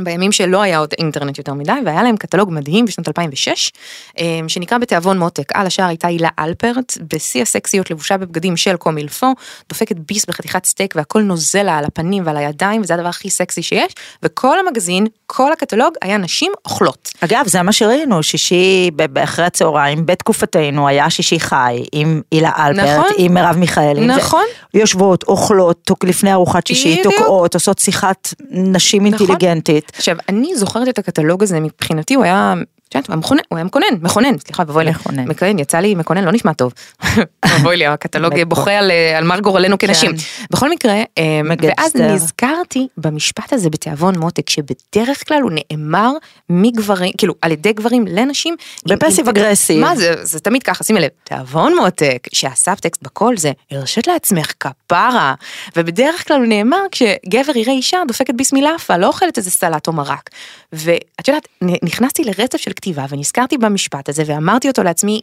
[0.04, 3.72] בימים שלא היה עוד אינטרנט יותר מדי, והיה להם קטלוג מדהים בשנת 2006,
[4.20, 5.52] אה, שנקרא בתיאבון מותק.
[5.54, 9.34] על השער הייתה הילה אלפרט, בשיא הסקסיות לבושה בבגדים של קומילפו,
[9.70, 13.62] דופקת ביס בחתיכת סטייק והכל נוזל לה על הפנים ועל הידיים, וזה הדבר הכי סקסי
[13.64, 17.10] שיש, וכל המגזין, כל הקטלוג היה נשים אוכלות.
[17.22, 18.90] אגב, זה מה שראינו, שישי
[19.24, 23.12] אחרי הצהריים, בתקופתנו היה שישי חי, עם הילה אלפרט, נכון.
[23.18, 24.08] עם מרב מיכאלי.
[24.08, 24.44] נכון.
[24.74, 27.02] יושבות, אוכלות, תוק- לפני ארוחת שישי.
[27.04, 29.20] תוקעות, עושות שיחת נשים נכון.
[29.28, 29.89] אינטליגנטית.
[29.96, 32.54] עכשיו, אני זוכרת את הקטלוג הזה, מבחינתי הוא היה...
[32.96, 34.92] יודעת, הוא היה מכונן, הוא היה מכונן, מכונן, סליחה, ובואי לי,
[35.26, 35.60] מכונן.
[35.60, 36.74] יצא לי מכונן, לא נשמע טוב.
[37.64, 40.12] בואי לי, הקטלוג בוכה על, אה, על מר גורלנו כנשים.
[40.52, 41.42] בכל מקרה, אה.
[41.62, 46.12] ואז נזכרתי במשפט הזה בתיאבון מותק, שבדרך כלל הוא נאמר
[46.50, 48.56] מגברים, כאילו, על ידי גברים לנשים.
[48.86, 49.82] ב passive aggressive.
[49.82, 55.34] מה זה, זה תמיד ככה, שימי לב, תיאבון מותק, שהסאבטקסט בכל זה, הרשת לעצמך כפרה,
[55.76, 60.30] ובדרך כלל הוא נאמר כשגבר יראה אישה דופקת ביסמילאפה, לא אוכלת איזה סלט או מרק.
[60.74, 65.22] ואת יודעת, נכנסתי לרצף של כתיבה ונזכרתי במשפט הזה ואמרתי אותו לעצמי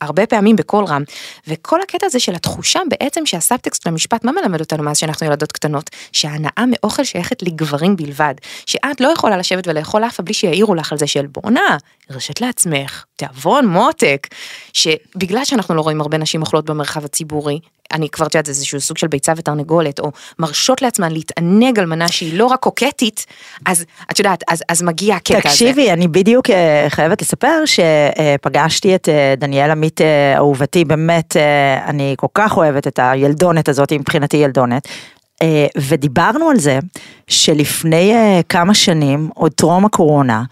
[0.00, 1.02] הרבה, פעמים בקול רם,
[1.48, 5.52] וכל הקטע הזה של התחושה בעצם שהסאבטקסט של המשפט, מה מלמד אותנו מאז שאנחנו ילדות
[5.52, 5.90] קטנות?
[6.12, 8.34] שההנאה מאוכל שייכת לגברים בלבד,
[8.66, 11.76] שאת לא יכולה לשבת ולאכול לאפה בלי שיעירו לך על זה של בואנה,
[12.10, 14.26] הרשת לעצמך, תיאבון מותק,
[14.72, 17.58] שבגלל שאנחנו לא רואים הרבה נשים אוכלות במרחב הציבורי,
[17.94, 22.08] אני כבר יודעת, זה איזשהו סוג של ביצה ותרנגולת, או מרשות לעצמן להתענג על מנה
[22.08, 23.26] שהיא לא רק קוקטית,
[23.66, 25.48] אז את יודעת, אז, אז מגיע הקטע הזה.
[25.48, 31.36] תקשיבי, אני בדיוק אה, חייבת לספר שפגשתי את אה, דניאל עמית אה, אהובתי, באמת,
[31.86, 34.88] אני כל כך אוהבת את הילדונת הזאת, מבחינתי ילדונת.
[35.42, 36.78] אה, ודיברנו על זה
[37.28, 40.42] שלפני אה, כמה שנים, עוד טרום הקורונה,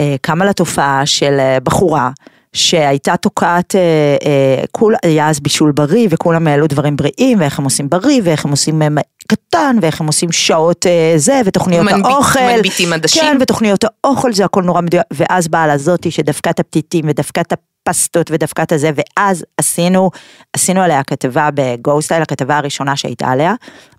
[0.00, 2.10] אה, קמה לתופעה של אה, בחורה
[2.54, 3.80] שהייתה תוקעת, אה,
[4.26, 8.44] אה, כול, היה אז בישול בריא וכולם העלו דברים בריאים ואיך הם עושים בריא ואיך
[8.44, 8.88] הם עושים אה,
[9.28, 12.40] קטן ואיך הם עושים שעות אה, זה ותוכניות מנביט- האוכל.
[12.56, 13.22] מנביטים עדשים.
[13.22, 17.40] כן, ותוכניות האוכל זה הכל נורא מדויק, ואז באה לה זאתי שדפקה את הפתיתים ודפקה
[17.40, 20.10] את הפסטות ודפקה את הזה, ואז עשינו,
[20.52, 23.54] עשינו עליה כתבה בגו-סטייל, הכתבה הראשונה שהייתה עליה,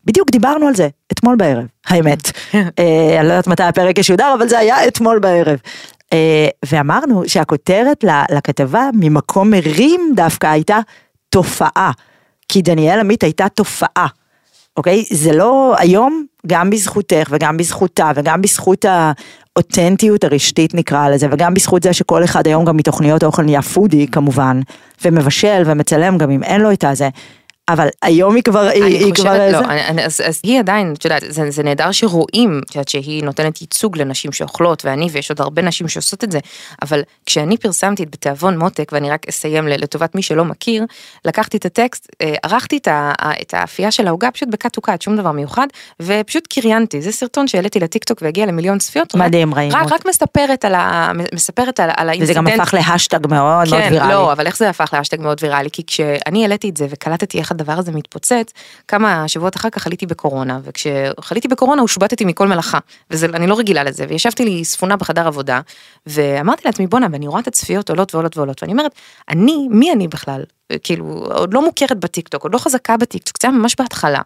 [0.06, 2.32] בדיוק דיברנו על זה, אתמול בערב, האמת.
[2.56, 2.62] אה,
[3.20, 5.58] אני לא יודעת מתי הפרק ישודר, אבל זה היה אתמול בערב.
[6.14, 10.80] אה, ואמרנו שהכותרת לכתבה ממקום מרים דווקא הייתה
[11.30, 11.92] תופעה,
[12.50, 14.08] כי דניאל עמית הייתה תופעה.
[14.78, 15.06] אוקיי?
[15.10, 21.84] זה לא, היום, גם בזכותך וגם בזכותה וגם בזכות האותנטיות הרשתית נקרא לזה, וגם בזכות
[21.84, 24.60] זה שכל אחד היום גם מתוכניות האוכל נהיה פודי כמובן,
[25.06, 27.10] ומבשל ומצלם גם אם אין לו את הזה,
[27.70, 29.52] אבל היום היא כבר, היא, היא כבר חושבת, איזה...
[29.52, 32.88] לא, אני, אני, אז, אז היא עדיין, את יודעת, זה, זה נהדר שרואים, את יודעת,
[32.88, 36.40] שהיא נותנת ייצוג לנשים שאוכלות, ואני ויש עוד הרבה נשים שעושות את זה,
[36.82, 40.86] אבל כשאני פרסמתי את בתיאבון מותק, ואני רק אסיים לטובת מי שלא מכיר,
[41.26, 44.82] לקחתי את הטקסט, אה, ערכתי את, ה, את האפייה של העוגה פשוט ב cut to
[44.82, 45.68] cut, שום דבר מיוחד,
[46.00, 49.92] ופשוט קריינתי, זה סרטון שהעליתי לטיקטוק והגיע למיליון צפיות, מדהים, רק, ראינו רק.
[49.92, 52.68] רק מספרת על, ה, מספרת על, על וזה גם ה incident.
[52.68, 54.14] הפך להשטג מאוד מאוד כן, ויראלי.
[54.14, 55.70] לא, אבל איך זה הפך להשטג מאוד ויראלי?
[55.74, 58.54] כי כשאני העליתי את זה וקלטתי איך הדבר הזה מתפוצץ,
[58.88, 64.06] כמה שבועות אחר כך חליתי בקורונה, וכשחליתי בקורונה הושבתתי מכל מלאכה, ואני לא רגילה לזה,
[64.10, 65.62] וישבתי לי ספונה בחדר עבודה,
[66.08, 68.92] ואמרתי לעצמי בואנה, ואני רואה את הצפיות עולות ועולות ועולות, ואני אומרת,
[69.30, 70.44] אני, מי אני בכלל?
[70.84, 74.22] כאילו, עוד לא מוכרת בטיקטוק, עוד לא חזקה בטיקטוק, זה היה ממש בהתחלה,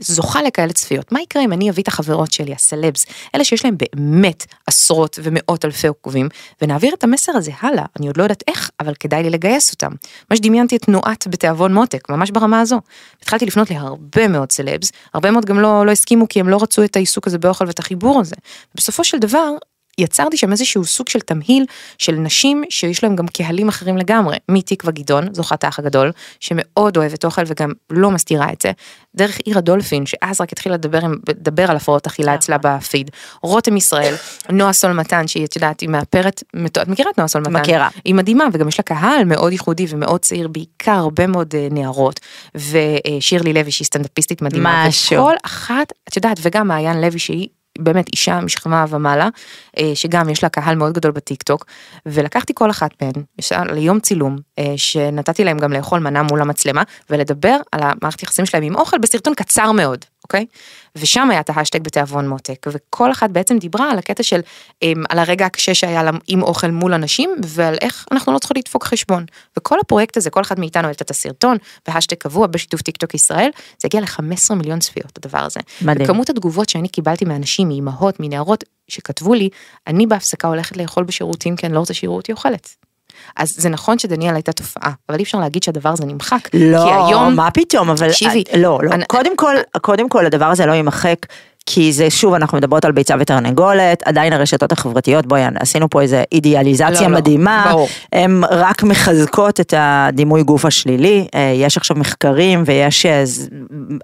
[0.00, 3.76] זוכה לכאלה צפיות, מה יקרה אם אני אביא את החברות שלי, הסלבס, אלה שיש להם
[3.78, 6.28] באמת עשרות ומאות אלפי עוקבים,
[6.62, 9.90] ונעביר את המסר הזה הלאה, אני עוד לא יודעת איך, אבל כדאי לי לגייס אותם.
[10.30, 12.80] ממש דמיינתי את תנועת בתיאבון מותק, ממש ברמה הזו.
[13.22, 16.84] התחלתי לפנות להרבה מאוד סלבס, הרבה מאוד גם לא, לא הסכימו כי הם לא רצו
[16.84, 18.36] את העיסוק הזה באוכל ואת החיבור הזה.
[18.74, 19.50] בסופו של דבר,
[19.98, 21.64] יצרתי שם איזשהו סוג של תמהיל
[21.98, 27.24] של נשים שיש להם גם קהלים אחרים לגמרי, מתקווה גדעון, זוכת האח הגדול, שמאוד אוהבת
[27.24, 28.72] אוכל וגם לא מסתירה את זה,
[29.16, 33.10] דרך עיר הדולפין, שאז רק התחילה לדבר, עם- לדבר על הפרעות אכילה אצלה בפיד,
[33.42, 34.14] רותם ישראל,
[34.50, 37.52] נועה סול מתן, שהיא, את יודעת, היא מאפרת, את מכירה את נועה סול מתן?
[37.52, 37.88] מכירה.
[38.04, 42.20] היא מדהימה, וגם יש לה קהל מאוד ייחודי ומאוד צעיר, בעיקר הרבה מאוד אה, נערות,
[42.54, 45.16] ושירלי לוי שהיא סטנדאפיסטית מדהימה, משהו.
[45.22, 49.28] וכל אחת, את יודעת, וגם מעיין לוי שהיא באמת אישה משכמה ומעלה,
[49.78, 51.64] אה, שגם יש לה קהל מאוד גדול בטיק טוק,
[52.06, 53.12] ולקחתי כל אחת מהן
[53.74, 58.62] ליום צילום, אה, שנתתי להם גם לאכול מנה מול המצלמה, ולדבר על המערכת יחסים שלהם
[58.62, 60.46] עם אוכל בסרטון קצר מאוד, אוקיי?
[60.96, 64.40] ושם היה את ההשטג בתיאבון מותק, וכל אחת בעצם דיברה על הקטע של,
[64.82, 68.56] אה, על הרגע הקשה שהיה לה עם אוכל מול אנשים, ועל איך אנחנו לא צריכות
[68.56, 69.24] לדפוק חשבון.
[69.58, 71.56] וכל הפרויקט הזה, כל אחד מאיתנו העלתה את הסרטון,
[71.88, 75.60] והשטג קבוע בשיתוף טיק טוק ישראל, זה הגיע ל-15 מיליון צפיות, הדבר הזה.
[75.82, 76.06] מדהים.
[76.06, 79.48] וכמות התגובות שאני קיבלתי מאנשים, מאימהות, מנערות, שכתבו לי,
[79.86, 82.76] אני בהפסקה הולכת לאכול בשירותים כי אני לא רוצה שיראו אותי אוכלת.
[83.36, 86.48] אז זה נכון שדניאל הייתה תופעה, אבל אי אפשר להגיד שהדבר הזה נמחק.
[86.50, 90.44] כי לא, היום, מה פתאום, אבל תקשיבי, לא, לא, אני- קודם כל, קודם כל הדבר
[90.44, 91.16] הזה לא יימחק,
[91.66, 96.22] כי זה שוב אנחנו מדברות על ביצה ותרנגולת, עדיין הרשתות החברתיות, בואי עשינו פה איזה
[96.32, 97.88] אידיאליזציה לא, לא, מדהימה, ברור.
[98.12, 103.24] הן רק מחזקות את הדימוי גוף השלילי, אה, יש עכשיו מחקרים ויש אה,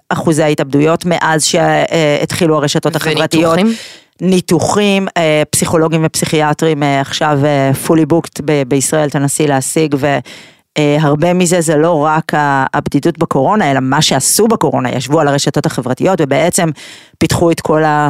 [0.09, 3.53] אחוזי התאבדויות מאז שהתחילו הרשתות החברתיות.
[3.53, 3.75] וניתוחים?
[4.21, 9.95] ניתוחים, אה, פסיכולוגים ופסיכיאטרים אה, עכשיו אה, fully booked ב- בישראל, תנסי להשיג
[10.77, 12.31] והרבה מזה זה לא רק
[12.73, 16.69] הבדידות בקורונה, אלא מה שעשו בקורונה, ישבו על הרשתות החברתיות ובעצם
[17.17, 18.09] פיתחו את כל ה-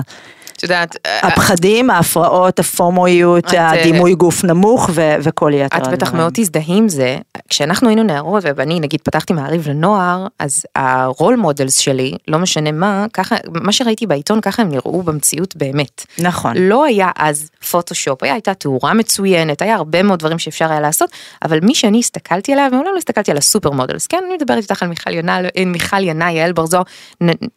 [0.60, 5.88] את יודעת, אה, הפחדים, ההפרעות, הפומואיות, את, אה, הדימוי גוף נמוך ו- וכל יתר את
[5.88, 6.14] בטח.
[6.14, 7.18] מאוד תזדהי עם זה,
[7.50, 12.72] כשאנחנו היינו נערות ואני נגיד פתחתי מעריב לנוער, אז ה role models שלי, לא משנה
[12.72, 16.06] מה, ככה, מה שראיתי בעיתון ככה הם נראו במציאות באמת.
[16.20, 16.58] נכון.
[16.58, 21.10] לא היה אז פוטושופ, היה הייתה תאורה מצוינת, היה הרבה מאוד דברים שאפשר היה לעשות,
[21.44, 24.58] אבל מי שאני הסתכלתי עליה, ומעולם לא הסתכלתי על ה super models, כן, אני מדברת
[24.58, 26.84] איתך על מיכל ינאי, אה, מיכל ינאי, יעל בר זוהר,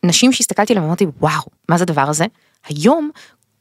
[0.05, 2.25] נשים שהסתכלתי עליהם ואמרתי, וואו, מה זה הדבר הזה?
[2.67, 3.11] היום,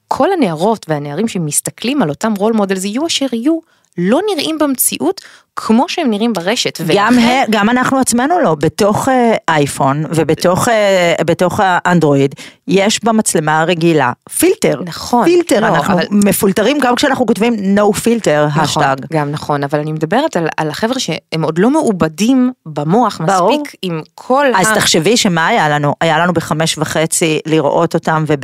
[0.07, 3.59] כל הנערות והנערים שמסתכלים על אותם role models יהיו אשר יהיו,
[3.97, 5.21] לא נראים במציאות
[5.55, 6.81] כמו שהם נראים ברשת.
[6.81, 12.35] גם, ולכן- ה- גם אנחנו עצמנו לא, בתוך אה, אייפון ובתוך אה, בתוך האנדרואיד,
[12.67, 14.81] יש במצלמה הרגילה פילטר.
[14.85, 18.95] נכון, פילטר, לא, אנחנו אבל- מפולטרים גם כשאנחנו כותבים no filter, נכון, השטג.
[19.13, 23.51] גם נכון, אבל אני מדברת על, על החבר'ה שהם עוד לא מעובדים במוח ברור.
[23.61, 24.75] מספיק עם כל אז ה...
[24.75, 25.93] תחשבי שמה היה לנו?
[26.01, 28.43] היה לנו בחמש וחצי לראות אותם וב,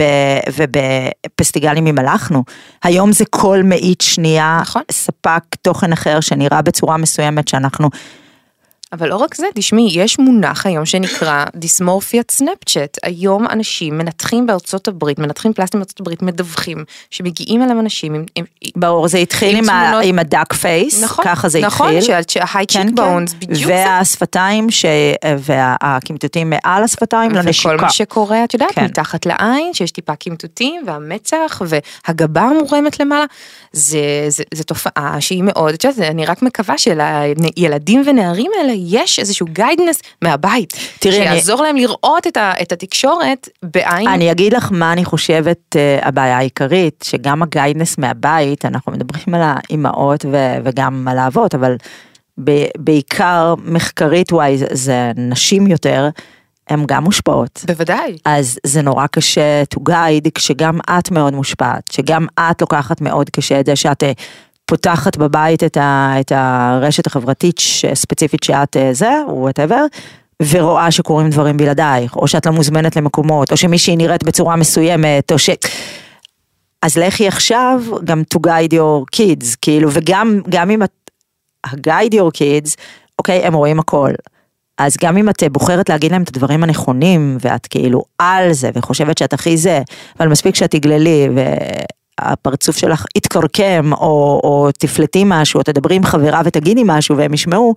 [0.55, 2.43] ובפסטיגלים אם הלכנו.
[2.83, 4.81] היום זה כל מאית שנייה, נכון.
[4.91, 7.89] ספק תוכן אחר שנראה בצורה מסוימת שאנחנו...
[8.93, 12.97] אבל לא רק זה, תשמעי, יש מונח היום שנקרא דיסמורפיית סנאפצ'אט.
[13.03, 18.25] היום אנשים מנתחים בארצות הברית, מנתחים פלסטים בארצות הברית, מדווחים, שמגיעים אליהם אנשים עם...
[18.35, 18.45] עם
[18.75, 22.15] ברור, זה התחיל עם עם, תמונות- עם ה duck face, נכון, ככה זה נכון, התחיל.
[22.27, 23.73] שה high cheek bones, בדיוק זה.
[23.73, 24.85] והשפתיים ש...
[25.39, 27.69] והקמטוטים מעל השפתיים לנשיקה.
[27.69, 28.85] וכל מה שקורה, את יודעת, כן.
[28.85, 33.25] מתחת לעין, שיש טיפה קמטוטים, והמצח, והגבה מורמת למעלה,
[33.71, 39.19] זה, זה, זה תופעה שהיא מאוד, את יודעת, אני רק מקווה שלילדים ונערים האלה יש
[39.19, 44.07] איזשהו guidance מהבית, תראי, אני- שיעזור להם לראות את, ה, את התקשורת בעין.
[44.07, 49.35] אני אגיד לך מה אני חושבת אה, הבעיה העיקרית, שגם ה guidance מהבית, אנחנו מדברים
[49.35, 51.75] על האימהות ו- וגם על האבות, אבל
[52.43, 56.09] ב- בעיקר מחקרית וואי, זה, זה נשים יותר,
[56.69, 57.63] הן גם מושפעות.
[57.67, 58.17] בוודאי.
[58.25, 63.59] אז זה נורא קשה to guide כשגם את מאוד מושפעת, שגם את לוקחת מאוד קשה
[63.59, 64.11] את זה שאת אה,
[64.67, 69.85] פותחת בבית את, ה, את הרשת החברתית ש- ספציפית שאת אה, זה, וואטאבר,
[70.49, 75.39] ורואה שקורים דברים בלעדייך, או שאת לא מוזמנת למקומות, או שמישהי נראית בצורה מסוימת, או
[75.39, 75.49] ש...
[76.81, 80.91] אז לכי עכשיו גם to guide your kids, כאילו, וגם גם אם את,
[81.65, 82.75] ה-guide your kids,
[83.19, 84.11] אוקיי, הם רואים הכל.
[84.77, 88.69] אז גם אם את אה, בוחרת להגיד להם את הדברים הנכונים, ואת כאילו על זה,
[88.73, 89.81] וחושבת שאת הכי זה,
[90.19, 91.29] אבל מספיק שאת תגללי,
[92.21, 97.75] והפרצוף שלך יתקרקם, או, או תפלטי משהו, או תדברי עם חברה ותגידי משהו, והם ישמעו,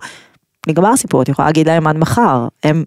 [0.67, 2.83] נגמר הסיפור, את יכולה להגיד להם עד מחר, הם,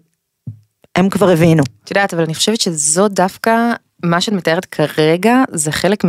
[0.95, 1.63] הם כבר הבינו.
[1.83, 6.03] את יודעת, אבל אני חושבת שזו דווקא, מה שאת מתארת כרגע, זה חלק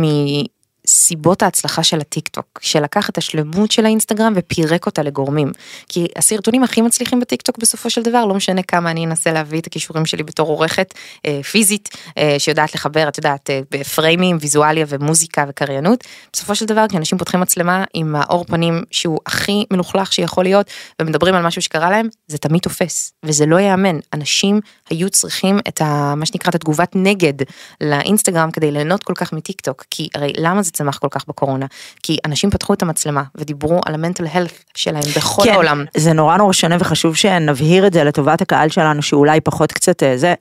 [0.87, 5.51] מסיבות ההצלחה של הטיק טוק, שלקח את השלמות של האינסטגרם ופירק אותה לגורמים.
[5.87, 9.59] כי הסרטונים הכי מצליחים בטיק טוק בסופו של דבר, לא משנה כמה אני אנסה להביא
[9.59, 10.93] את הכישורים שלי בתור עורכת
[11.25, 16.85] אה, פיזית, אה, שיודעת לחבר, את יודעת, אה, בפריימים, ויזואליה ומוזיקה וקריינות, בסופו של דבר
[16.89, 20.69] כשאנשים פותחים מצלמה עם האור פנים שהוא הכי מלוכלך שיכול להיות,
[21.01, 23.99] ומדברים על משהו שקרה להם, זה תמיד תופס, וזה לא ייאמן.
[24.13, 27.33] אנשים היו צריכים את ה, מה שנקרא את התגובת נגד
[27.81, 31.65] לאינסטגרם כדי ליהנות כל כך מטיק טוק, כי הרי למה זה צמח כל כך בקורונה?
[32.03, 35.85] כי אנשים פתחו את המצלמה ודיברו על ה mental health שלהם בכל כן, העולם.
[35.97, 40.17] זה נורא נורא שונה וחשוב שנבהיר את זה לטובת הקהל שלנו שאולי פחות קצת אה,
[40.17, 40.33] זה.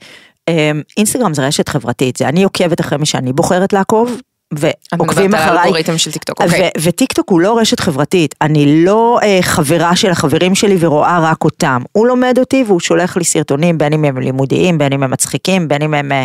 [0.48, 4.20] אה, אינסטגרם זה רשת חברתית, זה אני עוקבת אחרי מי שאני בוחרת לעקוב.
[4.54, 4.58] את
[4.92, 6.70] ועוקבים מדברת על אחריי, של טיק טוק, אוקיי.
[6.76, 11.20] ו- וטיק טוק הוא לא רשת חברתית, אני לא אה, חברה של החברים שלי ורואה
[11.30, 15.02] רק אותם, הוא לומד אותי והוא שולח לי סרטונים בין אם הם לימודיים, בין אם
[15.02, 16.12] הם מצחיקים, בין אם הם...
[16.12, 16.24] אה,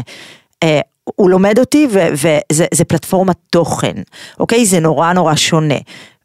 [0.63, 0.79] אה,
[1.15, 3.93] הוא לומד אותי וזה זה פלטפורמת תוכן,
[4.39, 4.65] אוקיי?
[4.65, 5.75] זה נורא נורא שונה.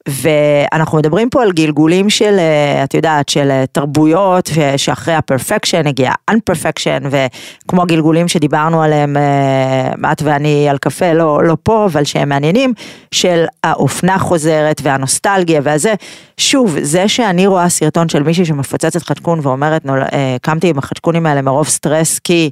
[0.08, 6.12] ואנחנו מדברים פה על גלגולים של, אה, את יודעת, של אה, תרבויות, שאחרי הפרפקשן הגיע
[6.30, 12.28] unperfection, וכמו הגלגולים שדיברנו עליהם, אה, את ואני על קפה, לא, לא פה, אבל שהם
[12.28, 12.72] מעניינים,
[13.10, 15.94] של האופנה חוזרת והנוסטלגיה והזה.
[16.36, 20.04] שוב, זה שאני רואה סרטון של מישהי שמפוצצת חדקון ואומרת, נול-
[20.42, 22.50] קמתי עם החצ'קונים האלה מרוב סטרס, כי...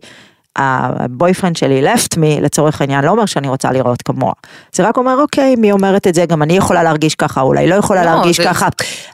[0.56, 4.32] ה boyfriend שלי left me לצורך העניין לא אומר שאני רוצה לראות כמוה.
[4.72, 7.74] זה רק אומר אוקיי מי אומרת את זה גם אני יכולה להרגיש ככה אולי לא
[7.74, 8.68] יכולה לא, להרגיש זה- ככה.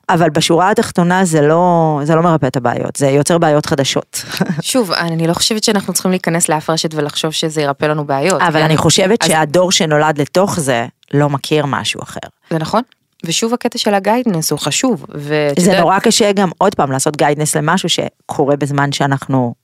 [0.08, 4.24] אבל בשורה התחתונה זה לא זה לא מרפא את הבעיות זה יוצר בעיות חדשות.
[4.62, 8.40] שוב, אני לא חושבת שאנחנו צריכים להיכנס לאף רשת ולחשוב שזה ירפא לנו בעיות.
[8.42, 12.20] אבל כי אני חושבת אז- שהדור שנולד לתוך זה לא מכיר משהו אחר.
[12.50, 12.82] זה נכון.
[13.26, 15.04] ושוב הקטע של ה guidance הוא חשוב.
[15.14, 19.54] ואתה זה יודע, נורא קשה גם עוד פעם לעשות guidance למשהו שקורה בזמן שאנחנו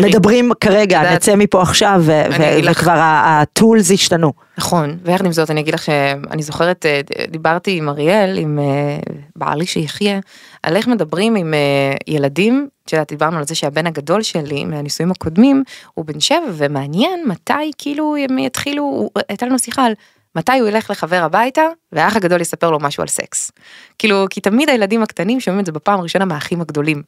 [0.00, 2.22] תראי, מדברים כרגע יודעת- נצא מפה עכשיו ו-
[2.62, 4.32] לך- וכבר הטולס השתנו.
[4.58, 8.98] נכון, ויחד עם זאת אני אגיד לך שאני זוכרת, אה, דיברתי עם אריאל, עם אה,
[9.36, 10.18] בעלי שיחיה,
[10.62, 11.58] על איך מדברים עם אה,
[12.06, 15.62] ילדים, את יודעת, דיברנו על זה שהבן הגדול שלי מהנישואים הקודמים
[15.94, 19.92] הוא בן שבע ומעניין מתי כאילו הם יתחילו, הייתה לנו שיחה על
[20.36, 23.50] מתי הוא ילך לחבר הביתה והאח הגדול יספר לו משהו על סקס.
[23.98, 27.02] כאילו, כי תמיד הילדים הקטנים שומעים את זה בפעם הראשונה מהאחים הגדולים,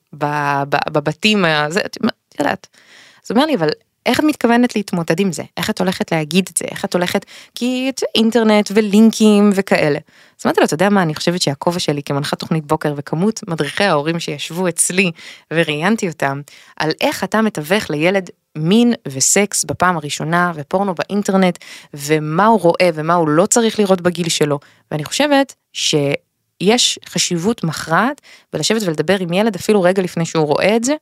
[0.93, 1.81] בבתים, זה,
[2.41, 2.67] יודעת.
[3.25, 3.69] אז הוא אומר לי, אבל
[4.07, 5.43] איך את מתכוונת להתמודד עם זה?
[5.57, 6.65] איך את הולכת להגיד את זה?
[6.71, 9.99] איך את הולכת, כי את אינטרנט ולינקים וכאלה.
[10.41, 13.85] אז אמרתי לו, אתה יודע מה, אני חושבת שהכובע שלי כמנחת תוכנית בוקר וכמות מדריכי
[13.85, 15.11] ההורים שישבו אצלי
[15.53, 16.41] וראיינתי אותם,
[16.77, 21.59] על איך אתה מתווך לילד מין וסקס בפעם הראשונה ופורנו באינטרנט
[21.95, 24.59] ומה הוא רואה ומה הוא לא צריך לראות בגיל שלו.
[24.91, 28.21] ואני חושבת שיש חשיבות מכרעת
[28.53, 30.95] בלשבת ולדבר עם ילד אפילו רגע לפני שהוא רואה את זה,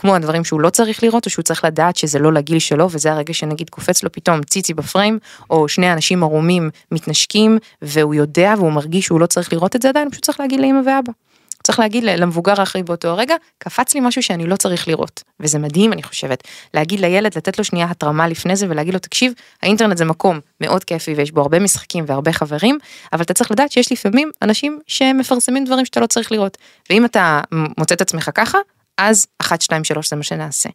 [0.00, 3.12] כמו הדברים שהוא לא צריך לראות או שהוא צריך לדעת שזה לא לגיל שלו וזה
[3.12, 5.18] הרגע שנגיד קופץ לו פתאום ציצי בפריים
[5.50, 9.88] או שני אנשים ערומים מתנשקים והוא יודע והוא מרגיש שהוא לא צריך לראות את זה
[9.88, 11.12] עדיין, הוא פשוט צריך להגיד לאמא ואבא.
[11.62, 15.22] צריך להגיד למבוגר האחראי באותו הרגע, קפץ לי משהו שאני לא צריך לראות.
[15.40, 19.32] וזה מדהים אני חושבת, להגיד לילד, לתת לו שנייה התרמה לפני זה ולהגיד לו, תקשיב,
[19.62, 22.78] האינטרנט זה מקום מאוד כיפי ויש בו הרבה משחקים והרבה חברים,
[23.12, 26.58] אבל אתה צריך לדעת שיש לפעמים אנשים שמפרסמים דברים שאתה לא צריך לראות.
[26.90, 27.40] ואם אתה
[27.78, 28.58] מוצא את עצמך ככה,
[28.98, 30.68] אז 1, 2, 3 זה מה שנעשה.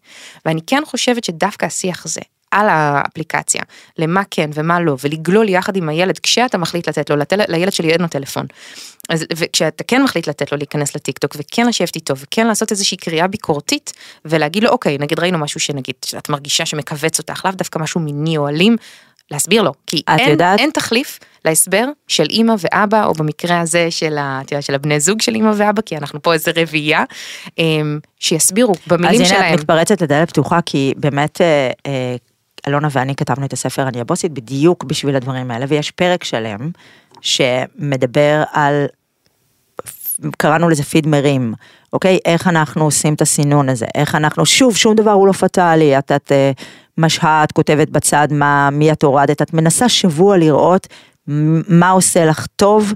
[0.46, 3.62] ואני כן חושבת שדווקא השיח הזה, על האפליקציה,
[3.98, 7.92] למה כן ומה לא, ולגלול יחד עם הילד כשאתה מחליט לתת לו, לתל, לילד שלי
[7.92, 8.46] אין לו טלפון.
[9.10, 12.98] אז, וכשאתה כן מחליט לתת לו להיכנס לטיק טוק וכן לשבת איתו וכן לעשות איזושהי
[12.98, 13.94] קריאה ביקורתית
[14.26, 18.38] ולהגיד לו אוקיי נגיד ראינו משהו שנגיד שאת מרגישה שמכווץ אותך לאו דווקא משהו מיני
[18.38, 18.76] או אלים
[19.32, 24.18] להסביר לו כי אין, יודעת- אין תחליף להסבר של אימא ואבא או במקרה הזה של,
[24.18, 27.04] ה, יודעת, של הבני זוג של אימא ואבא כי אנחנו פה איזה רביעייה
[27.58, 29.54] אמ, שיסבירו במילים אז הנה שלהם.
[29.54, 32.16] את מתפרצת לדלת פתוחה כי באמת אה, אה,
[32.68, 36.70] אלונה ואני כתבנו את הספר אני הבוסית בדיוק בשביל הדברים האלה ויש פרק שלם
[37.22, 38.86] שמדבר על
[40.38, 41.54] קראנו לזה פיד מרים,
[41.94, 42.20] אוקיי?
[42.26, 46.12] איך אנחנו עושים את הסינון הזה, איך אנחנו, שוב, שום דבר הוא לא פטאלי, את,
[46.12, 46.52] את אה,
[46.98, 50.88] משהה, את כותבת בצד מה, מי את הורדת, את מנסה שבוע לראות
[51.28, 52.94] מה עושה לך טוב.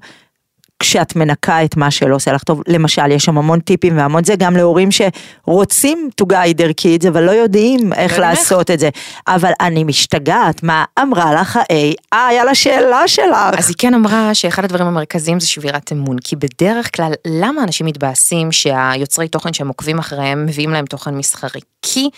[0.81, 4.35] כשאת מנקה את מה שלא עושה לך טוב, למשל יש שם המון טיפים והמון זה
[4.35, 8.19] גם להורים שרוצים to guide their kids אבל לא יודעים איך.
[8.19, 8.89] לעשות את זה,
[9.27, 13.57] אבל אני משתגעת, מה אמרה לך ה-AI על השאלה שלך?
[13.57, 17.85] אז היא כן אמרה שאחד הדברים המרכזיים זה שבירת אמון, כי בדרך כלל למה אנשים
[17.85, 21.61] מתבאסים שהיוצרי תוכן שהם עוקבים אחריהם מביאים להם תוכן מסחרי?
[21.81, 22.09] כי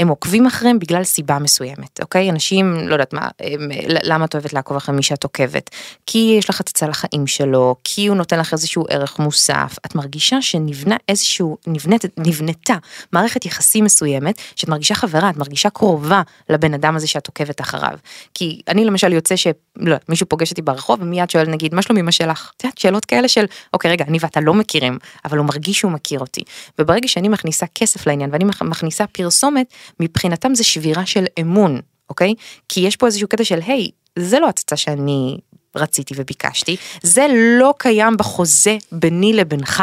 [0.00, 2.30] הם עוקבים אחריהם בגלל סיבה מסוימת, אוקיי?
[2.30, 3.68] אנשים, לא יודעת מה, הם,
[4.02, 5.70] למה את אוהבת לעקוב אחרי מי שאת עוקבת?
[6.06, 10.42] כי יש לך הצצה לחיים שלו, כי הוא נותן לך איזשהו ערך מוסף, את מרגישה
[10.42, 12.74] שנבנה איזשהו, נבנית, נבנתה
[13.12, 17.98] מערכת יחסים מסוימת, שאת מרגישה חברה, את מרגישה קרובה לבן אדם הזה שאת עוקבת אחריו.
[18.34, 19.46] כי אני למשל יוצא ש...
[19.76, 22.52] לא, מישהו פוגש אותי ברחוב ומיד שואל נגיד מה שלומי אמא שלך?
[22.56, 25.92] את יודעת שאלות כאלה של אוקיי רגע אני ואתה לא מכירים אבל הוא מרגיש שהוא
[25.92, 26.42] מכיר אותי.
[26.78, 29.66] וברגע שאני מכניסה כסף לעניין ואני מכ- מכניסה פרסומת
[30.00, 32.34] מבחינתם זה שבירה של אמון אוקיי?
[32.68, 35.38] כי יש פה איזשהו קטע של היי זה לא הצצה שאני
[35.76, 37.26] רציתי וביקשתי זה
[37.60, 39.82] לא קיים בחוזה ביני לבינך.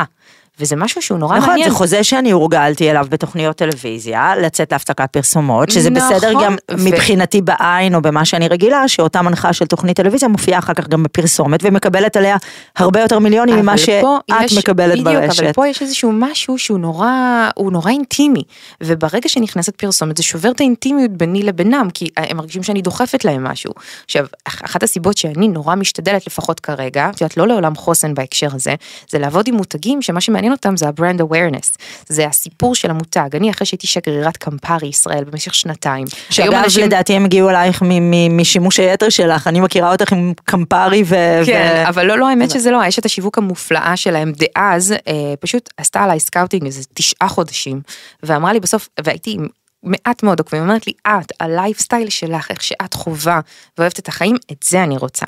[0.59, 1.69] וזה משהו שהוא נורא נכון, מעניין.
[1.69, 6.75] זה חוזה שאני הורגלתי אליו בתוכניות טלוויזיה, לצאת להפסקת פרסומות, שזה נכון, בסדר גם ו-
[6.85, 11.03] מבחינתי בעין או במה שאני רגילה, שאותה מנחה של תוכנית טלוויזיה מופיעה אחר כך גם
[11.03, 12.37] בפרסומת ומקבלת עליה
[12.77, 14.03] הרבה יותר מיליונים ממה אבל שאת
[14.41, 15.55] יש- מקבלת בדיוק, אבל ברשת.
[15.55, 17.09] פה יש איזשהו משהו שהוא נורא,
[17.55, 18.43] הוא נורא אינטימי,
[18.83, 23.43] וברגע שנכנסת פרסומת זה שובר את האינטימיות ביני לבינם, כי הם מרגישים שאני דוחפת להם
[23.43, 23.73] משהו.
[24.05, 28.47] עכשיו, אח- אחת הסיבות שאני נורא משתדלת לפחות כרגע, את יודעת, לא לעולם חוסן בהקשר
[28.53, 28.75] הזה,
[29.09, 31.77] זה לעבוד עם מותגים שמה שמעניין אותם זה ה-brand awareness,
[32.09, 33.29] זה הסיפור של המותג.
[33.33, 36.05] אני אחרי שהייתי שגרירת קמפרי ישראל במשך שנתיים.
[36.29, 37.83] שאגב, אנשים- לדעתי הם הגיעו אלייך
[38.29, 41.15] משימוש היתר שלך, אני מכירה אותך עם קמפרי ו...
[41.45, 45.69] כן, ו- אבל לא, לא, האמת שזה לא, אשת השיווק המופלאה שלהם דאז, אה, פשוט
[45.77, 47.81] עשתה עליי scouting איזה תשעה חודשים,
[48.23, 49.47] ואמרה לי בסוף, והייתי עם
[49.85, 53.39] מעט מאוד עוקבים, אומרת לי, את, הלייפסטייל שלך, איך שאת חווה
[53.77, 55.25] ואוהבת את החיים, את זה אני רוצה.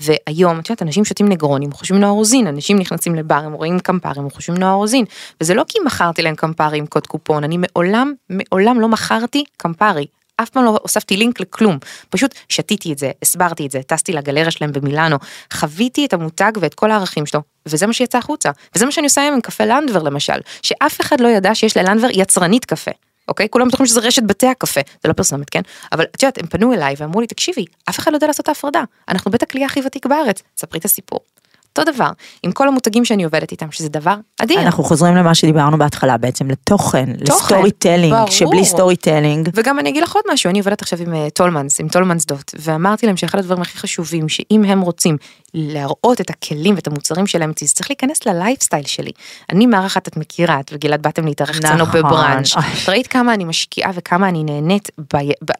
[0.00, 4.22] והיום, את יודעת, אנשים שותים נגרונים, חושבים נועה רוזין, אנשים נכנסים לבר, הם רואים קמפרי,
[4.22, 5.04] הם חושבים נועה רוזין.
[5.40, 10.06] וזה לא כי מכרתי להם קמפרי עם קוד קופון, אני מעולם, מעולם לא מכרתי קמפרי.
[10.42, 11.78] אף פעם לא הוספתי לינק לכלום,
[12.10, 15.16] פשוט שתיתי את זה, הסברתי את זה, טסתי לגלריה שלהם במילאנו,
[15.52, 19.20] חוויתי את המותג ואת כל הערכים שלו, וזה מה שיצא החוצה, וזה מה שאני עושה
[19.20, 22.90] היום עם קפה לנדוור למשל, שאף אחד לא ידע שיש ללנדוור יצרנית קפה.
[23.30, 23.48] אוקיי?
[23.50, 25.60] כולם בטוחים שזה רשת בתי הקפה, זה לא פרסומת, כן?
[25.92, 28.48] אבל את יודעת, הם פנו אליי ואמרו לי, תקשיבי, אף אחד לא יודע לעשות את
[28.48, 31.20] ההפרדה, אנחנו בית הקלייה הכי ותיק בארץ, ספרי את הסיפור.
[31.80, 32.10] אותו דבר,
[32.42, 34.60] עם כל המותגים שאני עובדת איתם, שזה דבר אדיר.
[34.60, 38.30] אנחנו חוזרים למה שדיברנו בהתחלה בעצם, לתוכן, תוכן, ל storytelling.
[38.30, 41.88] שבלי storytelling, וגם אני אגיד לך עוד משהו, אני עובדת עכשיו עם אה, טולמנס, עם
[41.88, 45.16] טולמנס דוט, ואמרתי להם שאחד הדברים הכי חשובים, שאם הם רוצים
[45.54, 49.10] להראות את הכלים ואת המוצרים שלהם, אז צריך להיכנס ללייפסטייל שלי.
[49.50, 52.00] אני מארחת, את מכירה, את וגלעד באתם להתארח אצלנו נכון.
[52.00, 52.48] בבראנץ'.
[52.88, 54.88] ראית כמה אני משקיעה וכמה אני נהנית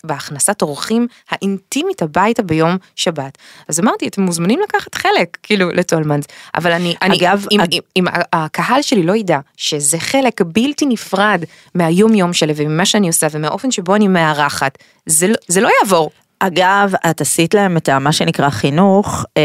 [0.04, 3.38] בהכנסת אורחים האינטימית הביתה ביום שבת.
[3.68, 6.09] אז אמרתי, אתם מוזמנים לקחת חלק, כאילו, לטולמנס.
[6.54, 10.86] אבל אני, אני, אגב, אם, אג- אם, אם הקהל שלי לא ידע שזה חלק בלתי
[10.86, 11.44] נפרד
[11.74, 16.10] מהיום יום שלי וממה שאני עושה ומהאופן שבו אני מארחת, זה, לא- זה לא יעבור.
[16.42, 19.42] אגב, את עשית להם את מה שנקרא חינוך, אה,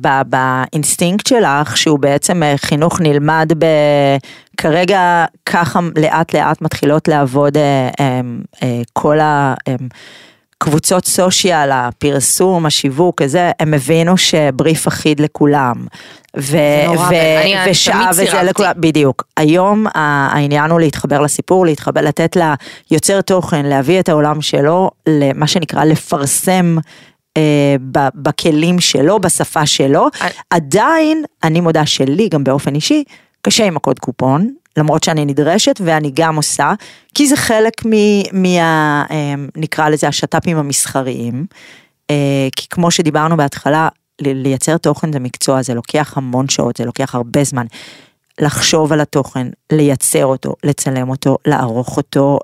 [0.00, 3.64] ב- באינסטינקט שלך, שהוא בעצם אה, חינוך נלמד ב...
[4.56, 7.62] כרגע ככה לאט לאט מתחילות לעבוד אה,
[8.00, 8.20] אה,
[8.62, 9.54] אה, כל ה...
[9.68, 9.74] אה,
[10.58, 15.86] קבוצות סושיאל, הפרסום, השיווק, הזה, הם הבינו שבריף אחיד לכולם.
[16.36, 16.56] ו-
[17.10, 18.42] ו- אני ושעה וזה.
[18.42, 19.24] לכולם, בדיוק.
[19.36, 22.36] היום העניין הוא להתחבר לסיפור, להתחבר, לתת
[22.90, 26.76] ליוצר תוכן, להביא את העולם שלו, למה שנקרא לפרסם.
[27.36, 27.76] אה,
[28.14, 30.06] בכלים שלו, בשפה שלו,
[30.50, 33.04] עדיין, אני מודה שלי, גם באופן אישי,
[33.42, 36.72] קשה עם הקוד קופון, למרות שאני נדרשת ואני גם עושה,
[37.14, 37.84] כי זה חלק
[38.32, 39.04] מה...
[39.10, 41.46] אה, נקרא לזה השת"פים המסחריים,
[42.10, 43.88] אה, כי כמו שדיברנו בהתחלה,
[44.20, 47.66] לייצר תוכן זה מקצוע, זה לוקח המון שעות, זה לוקח הרבה זמן.
[48.40, 52.38] לחשוב על התוכן, לייצר אותו, לצלם אותו, לערוך אותו,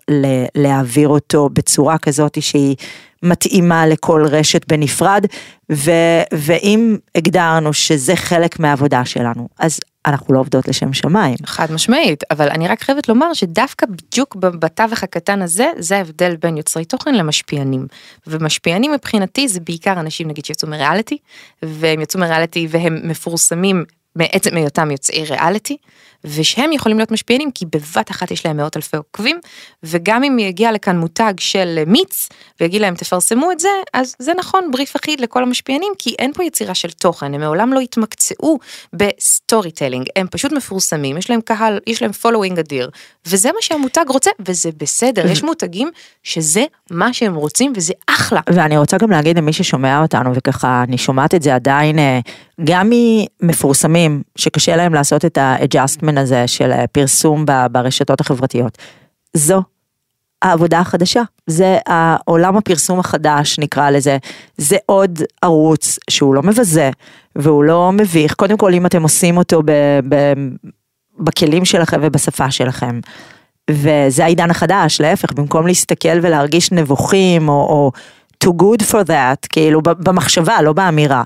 [0.55, 2.77] להעביר אותו בצורה כזאת שהיא
[3.23, 5.27] מתאימה לכל רשת בנפרד,
[5.73, 11.37] ו- ואם הגדרנו שזה חלק מהעבודה שלנו, אז אנחנו לא עובדות לשם שמיים.
[11.47, 16.57] חד משמעית, אבל אני רק חייבת לומר שדווקא בדיוק בתווך הקטן הזה, זה ההבדל בין
[16.57, 17.87] יוצרי תוכן למשפיענים.
[18.27, 21.19] ומשפיענים מבחינתי זה בעיקר אנשים נגיד שיצאו מריאליטי,
[21.63, 23.85] והם יצאו מריאליטי והם מפורסמים
[24.17, 25.77] מעצם היותם יוצאי ריאליטי,
[26.25, 29.41] ושהם יכולים להיות משפיענים כי בבת אחת יש להם מאות אלפי עוקבים,
[29.83, 32.29] וגם אם יגיע לכאן מותג של מיץ,
[32.61, 36.45] ויגיד להם תפרסמו את זה, אז זה נכון בריף אחיד לכל המשפיענים, כי אין פה
[36.45, 38.59] יצירה של תוכן, הם מעולם לא התמקצעו
[38.93, 42.91] ב storytelling, הם פשוט מפורסמים, יש להם קהל, יש להם following אדיר,
[43.27, 45.91] וזה מה שהמותג רוצה, וזה בסדר, יש מותגים
[46.23, 48.41] שזה מה שהם רוצים וזה אחלה.
[48.51, 52.21] ואני רוצה גם להגיד למי ששומע אותנו, וככה אני שומעת את זה עדיין, אה,
[52.65, 52.91] גם
[53.43, 55.39] ממפורסמים, שקשה להם לעשות את
[56.19, 58.79] ה-adjustment הזה של אה, פרסום ברשתות החברתיות.
[59.35, 59.63] זו
[60.43, 64.19] העבודה החדשה, זה העולם הפרסום החדש נקרא לזה,
[64.57, 66.91] זה עוד ערוץ שהוא לא מבזה
[67.37, 69.71] והוא לא מביך, קודם כל אם אתם עושים אותו ב,
[70.09, 70.33] ב,
[71.19, 73.01] בכלים שלכם ובשפה שלכם.
[73.71, 77.93] וזה העידן החדש, להפך, במקום להסתכל ולהרגיש נבוכים או, או
[78.45, 81.23] too good for that, כאילו במחשבה, לא באמירה.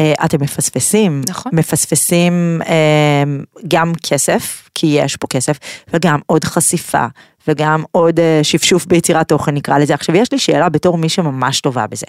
[0.00, 1.52] אה, אתם מפספסים, נכון.
[1.54, 3.24] מפספסים אה,
[3.68, 5.58] גם כסף, כי יש פה כסף,
[5.92, 7.06] וגם עוד חשיפה,
[7.48, 9.94] וגם עוד אה, שפשוף ביצירת תוכן נקרא לזה.
[9.94, 12.06] עכשיו יש לי שאלה בתור מי שממש טובה בזה.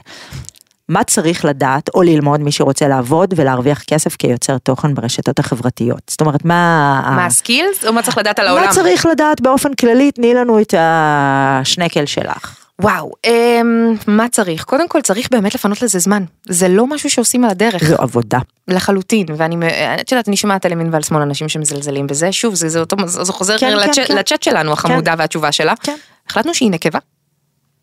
[0.90, 6.02] מה צריך לדעת או ללמוד מי שרוצה לעבוד ולהרוויח כסף כיוצר תוכן ברשתות החברתיות?
[6.10, 7.14] זאת אומרת, מה...
[7.16, 8.66] מה הסקילס או מה צריך לדעת על העולם?
[8.66, 10.12] מה צריך לדעת באופן כללי?
[10.12, 12.65] תני לנו את השנקל שלך.
[12.82, 14.64] וואו, אמ, מה צריך?
[14.64, 16.24] קודם כל צריך באמת לפנות לזה זמן.
[16.50, 17.84] זה לא משהו שעושים על הדרך.
[17.84, 18.40] זו עבודה.
[18.68, 19.56] לחלוטין, ואני,
[20.02, 22.96] את יודעת, אני שומעת על ימין ועל שמאל אנשים שמזלזלים בזה, שוב, זה, זה אותו,
[23.08, 24.16] זה חוזר כן, כן, לצ'אט, כן.
[24.18, 25.74] לצ'אט שלנו, החמודה והתשובה שלה.
[25.84, 25.96] כן.
[26.30, 27.00] החלטנו שהיא נקבה.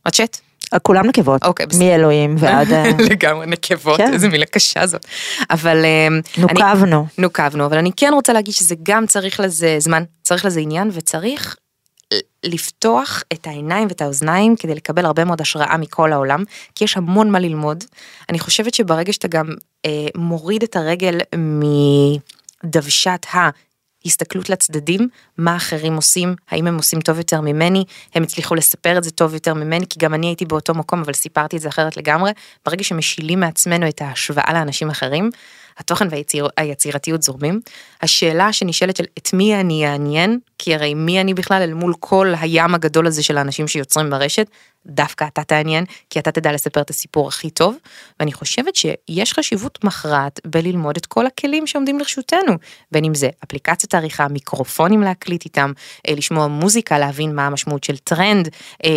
[0.06, 0.38] הצ'אט.
[0.82, 1.44] כולם נקבות.
[1.44, 1.66] אוקיי.
[1.78, 2.72] מאלוהים ועד...
[2.72, 4.12] אה, לגמרי נקבות, כן.
[4.12, 5.06] איזה מילה קשה זאת.
[5.50, 5.84] אבל...
[5.84, 7.06] אמ, אני- נוקבנו.
[7.18, 11.56] נוקבנו, אבל אני כן רוצה להגיד שזה גם צריך לזה זמן, צריך לזה עניין, וצריך
[12.44, 17.30] לפתוח את העיניים ואת האוזניים כדי לקבל הרבה מאוד השראה מכל העולם, כי יש המון
[17.30, 17.84] מה ללמוד.
[18.28, 19.46] אני חושבת שברגע שאתה גם
[19.84, 21.18] אה, מוריד את הרגל
[22.64, 23.26] מדוושת
[24.04, 27.84] ההסתכלות לצדדים, מה אחרים עושים, האם הם עושים טוב יותר ממני,
[28.14, 31.12] הם הצליחו לספר את זה טוב יותר ממני, כי גם אני הייתי באותו מקום, אבל
[31.12, 32.32] סיפרתי את זה אחרת לגמרי.
[32.66, 35.30] ברגע שמשילים מעצמנו את ההשוואה לאנשים אחרים,
[35.78, 37.60] התוכן והיצירתיות זורמים.
[38.02, 42.32] השאלה שנשאלת של את מי אני אעניין, כי הרי מי אני בכלל אל מול כל
[42.40, 44.46] הים הגדול הזה של האנשים שיוצרים ברשת,
[44.86, 47.76] דווקא אתה תעניין, כי אתה תדע לספר את הסיפור הכי טוב,
[48.20, 52.52] ואני חושבת שיש חשיבות מכרעת בללמוד את כל הכלים שעומדים לרשותנו,
[52.92, 55.72] בין אם זה אפליקציית עריכה, מיקרופונים להקליט איתם,
[56.08, 58.48] אה, לשמוע מוזיקה, להבין מה המשמעות של טרנד.
[58.84, 58.90] אה,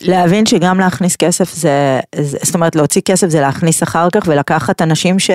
[0.00, 2.00] להבין שגם להכניס כסף זה,
[2.42, 5.30] זאת אומרת להוציא כסף זה להכניס אחר כך ולקחת אנשים ש...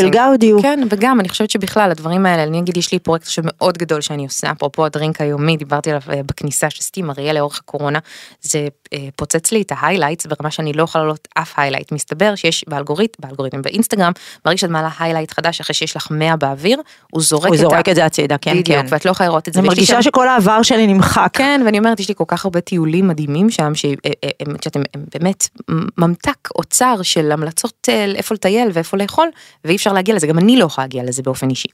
[0.09, 0.61] guide you.
[0.61, 4.01] כן, וגם אני חושבת שבכלל הדברים האלה, אני אגיד יש לי פרויקט עכשיו מאוד גדול
[4.01, 7.99] שאני עושה, אפרופו ה drink היומי, דיברתי עליו אה, בכניסה שעשיתי מריה לאורך הקורונה,
[8.41, 8.67] זה
[9.15, 11.91] פוצץ לי את ה highlights ברמה שאני לא יכולה לעלות אף highlight.
[11.91, 14.11] מסתבר שיש באלגוריתם, באלגוריתם באינסטגרם,
[14.45, 16.81] ברגע שאת מעלה highlight חדש אחרי שיש לך 100 באוויר,
[17.11, 18.85] הוא זורק הוא את זורק את זה הצידה, כן, בדיוק, כן.
[18.89, 19.59] ואת לא יכולה לראות את זה.
[19.59, 21.29] אני מרגישה שכל העבר שלי נמחק.
[21.33, 23.71] כן, ואני אומרת, יש לי כל כך הרבה טיולים מדהימים שם,
[24.61, 24.81] שאתם
[25.13, 25.47] באמת
[25.97, 29.29] ממתק, אוצר של המלצות אה, איפה לטייל ואיפה לאכול,
[29.65, 31.67] ואי אפשר להגיע לזה, גם אני לא יכולה להגיע לזה באופן אישי.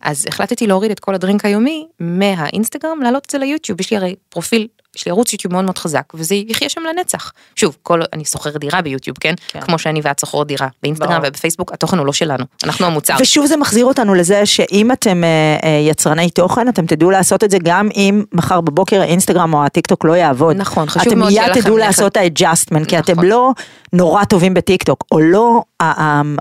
[0.00, 4.14] אז החלטתי להוריד את כל הדרינק היומי מהאינסטגרם, להעלות את זה ליוטיוב, יש לי הרי
[4.28, 7.32] פרופיל יש לי ערוץ יוטיוב מאוד מאוד חזק וזה יחיה שם לנצח.
[7.56, 9.34] שוב, כל, אני שוכר דירה ביוטיוב, כן?
[9.48, 9.60] כן.
[9.60, 11.28] כמו שאני ואת שוכרות דירה באינסטגרם ברור.
[11.28, 13.14] ובפייסבוק, התוכן הוא לא שלנו, אנחנו המוצר.
[13.20, 15.28] ושוב זה מחזיר אותנו לזה שאם אתם אה,
[15.64, 19.86] אה, יצרני תוכן, אתם תדעו לעשות את זה גם אם מחר בבוקר האינסטגרם או הטיק
[19.86, 20.56] טוק לא יעבוד.
[20.56, 21.50] נכון, חשוב מאוד שיהיה לכם...
[21.50, 23.14] אתם מיד תדעו לעשות את ה adjustment, כי נכון.
[23.14, 23.52] אתם לא
[23.92, 25.62] נורא טובים בטיק טוק, או לא,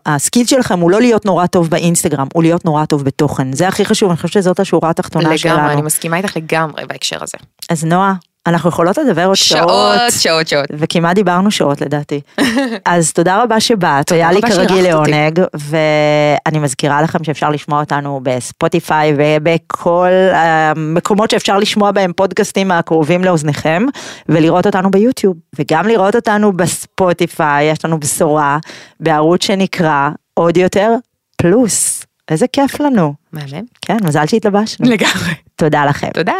[0.05, 3.53] ה skill שלכם הוא לא להיות נורא טוב באינסטגרם, הוא להיות נורא טוב בתוכן.
[3.53, 5.55] זה הכי חשוב, אני חושבת שזאת השורה התחתונה שלנו.
[5.55, 7.37] לגמרי, אני מסכימה איתך לגמרי בהקשר הזה.
[7.72, 8.13] אז נועה,
[8.47, 9.69] אנחנו יכולות לדבר עוד שעות.
[9.69, 10.65] שעות, שעות, שעות.
[10.72, 12.22] וכמעט דיברנו שעות לדעתי.
[12.86, 19.13] אז תודה רבה שבאת, היה לי כרגיל לעונג, ואני מזכירה לכם שאפשר לשמוע אותנו בספוטיפיי
[19.17, 23.86] ובכל המקומות שאפשר לשמוע בהם פודקאסטים הקרובים לאוזניכם,
[24.30, 28.57] ולראות אותנו ביוטיוב, וגם לראות אותנו בספוטיפיי, יש לנו בשורה
[28.99, 30.91] בערוץ שנקרא עוד יותר
[31.38, 32.05] פלוס.
[32.30, 33.13] איזה כיף לנו.
[33.34, 33.65] מהמם.
[33.82, 34.89] כן, מזל שהתלבשנו.
[34.89, 35.34] לגמרי.
[35.55, 36.09] תודה לכם.
[36.13, 36.34] תודה.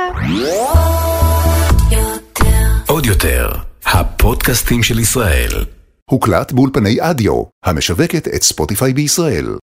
[2.92, 3.52] עוד יותר,
[3.86, 5.66] הפודקאסטים של ישראל.
[6.10, 9.56] הוקלט באולפני אדיו, המשווקת את ספוטיפיי בישראל.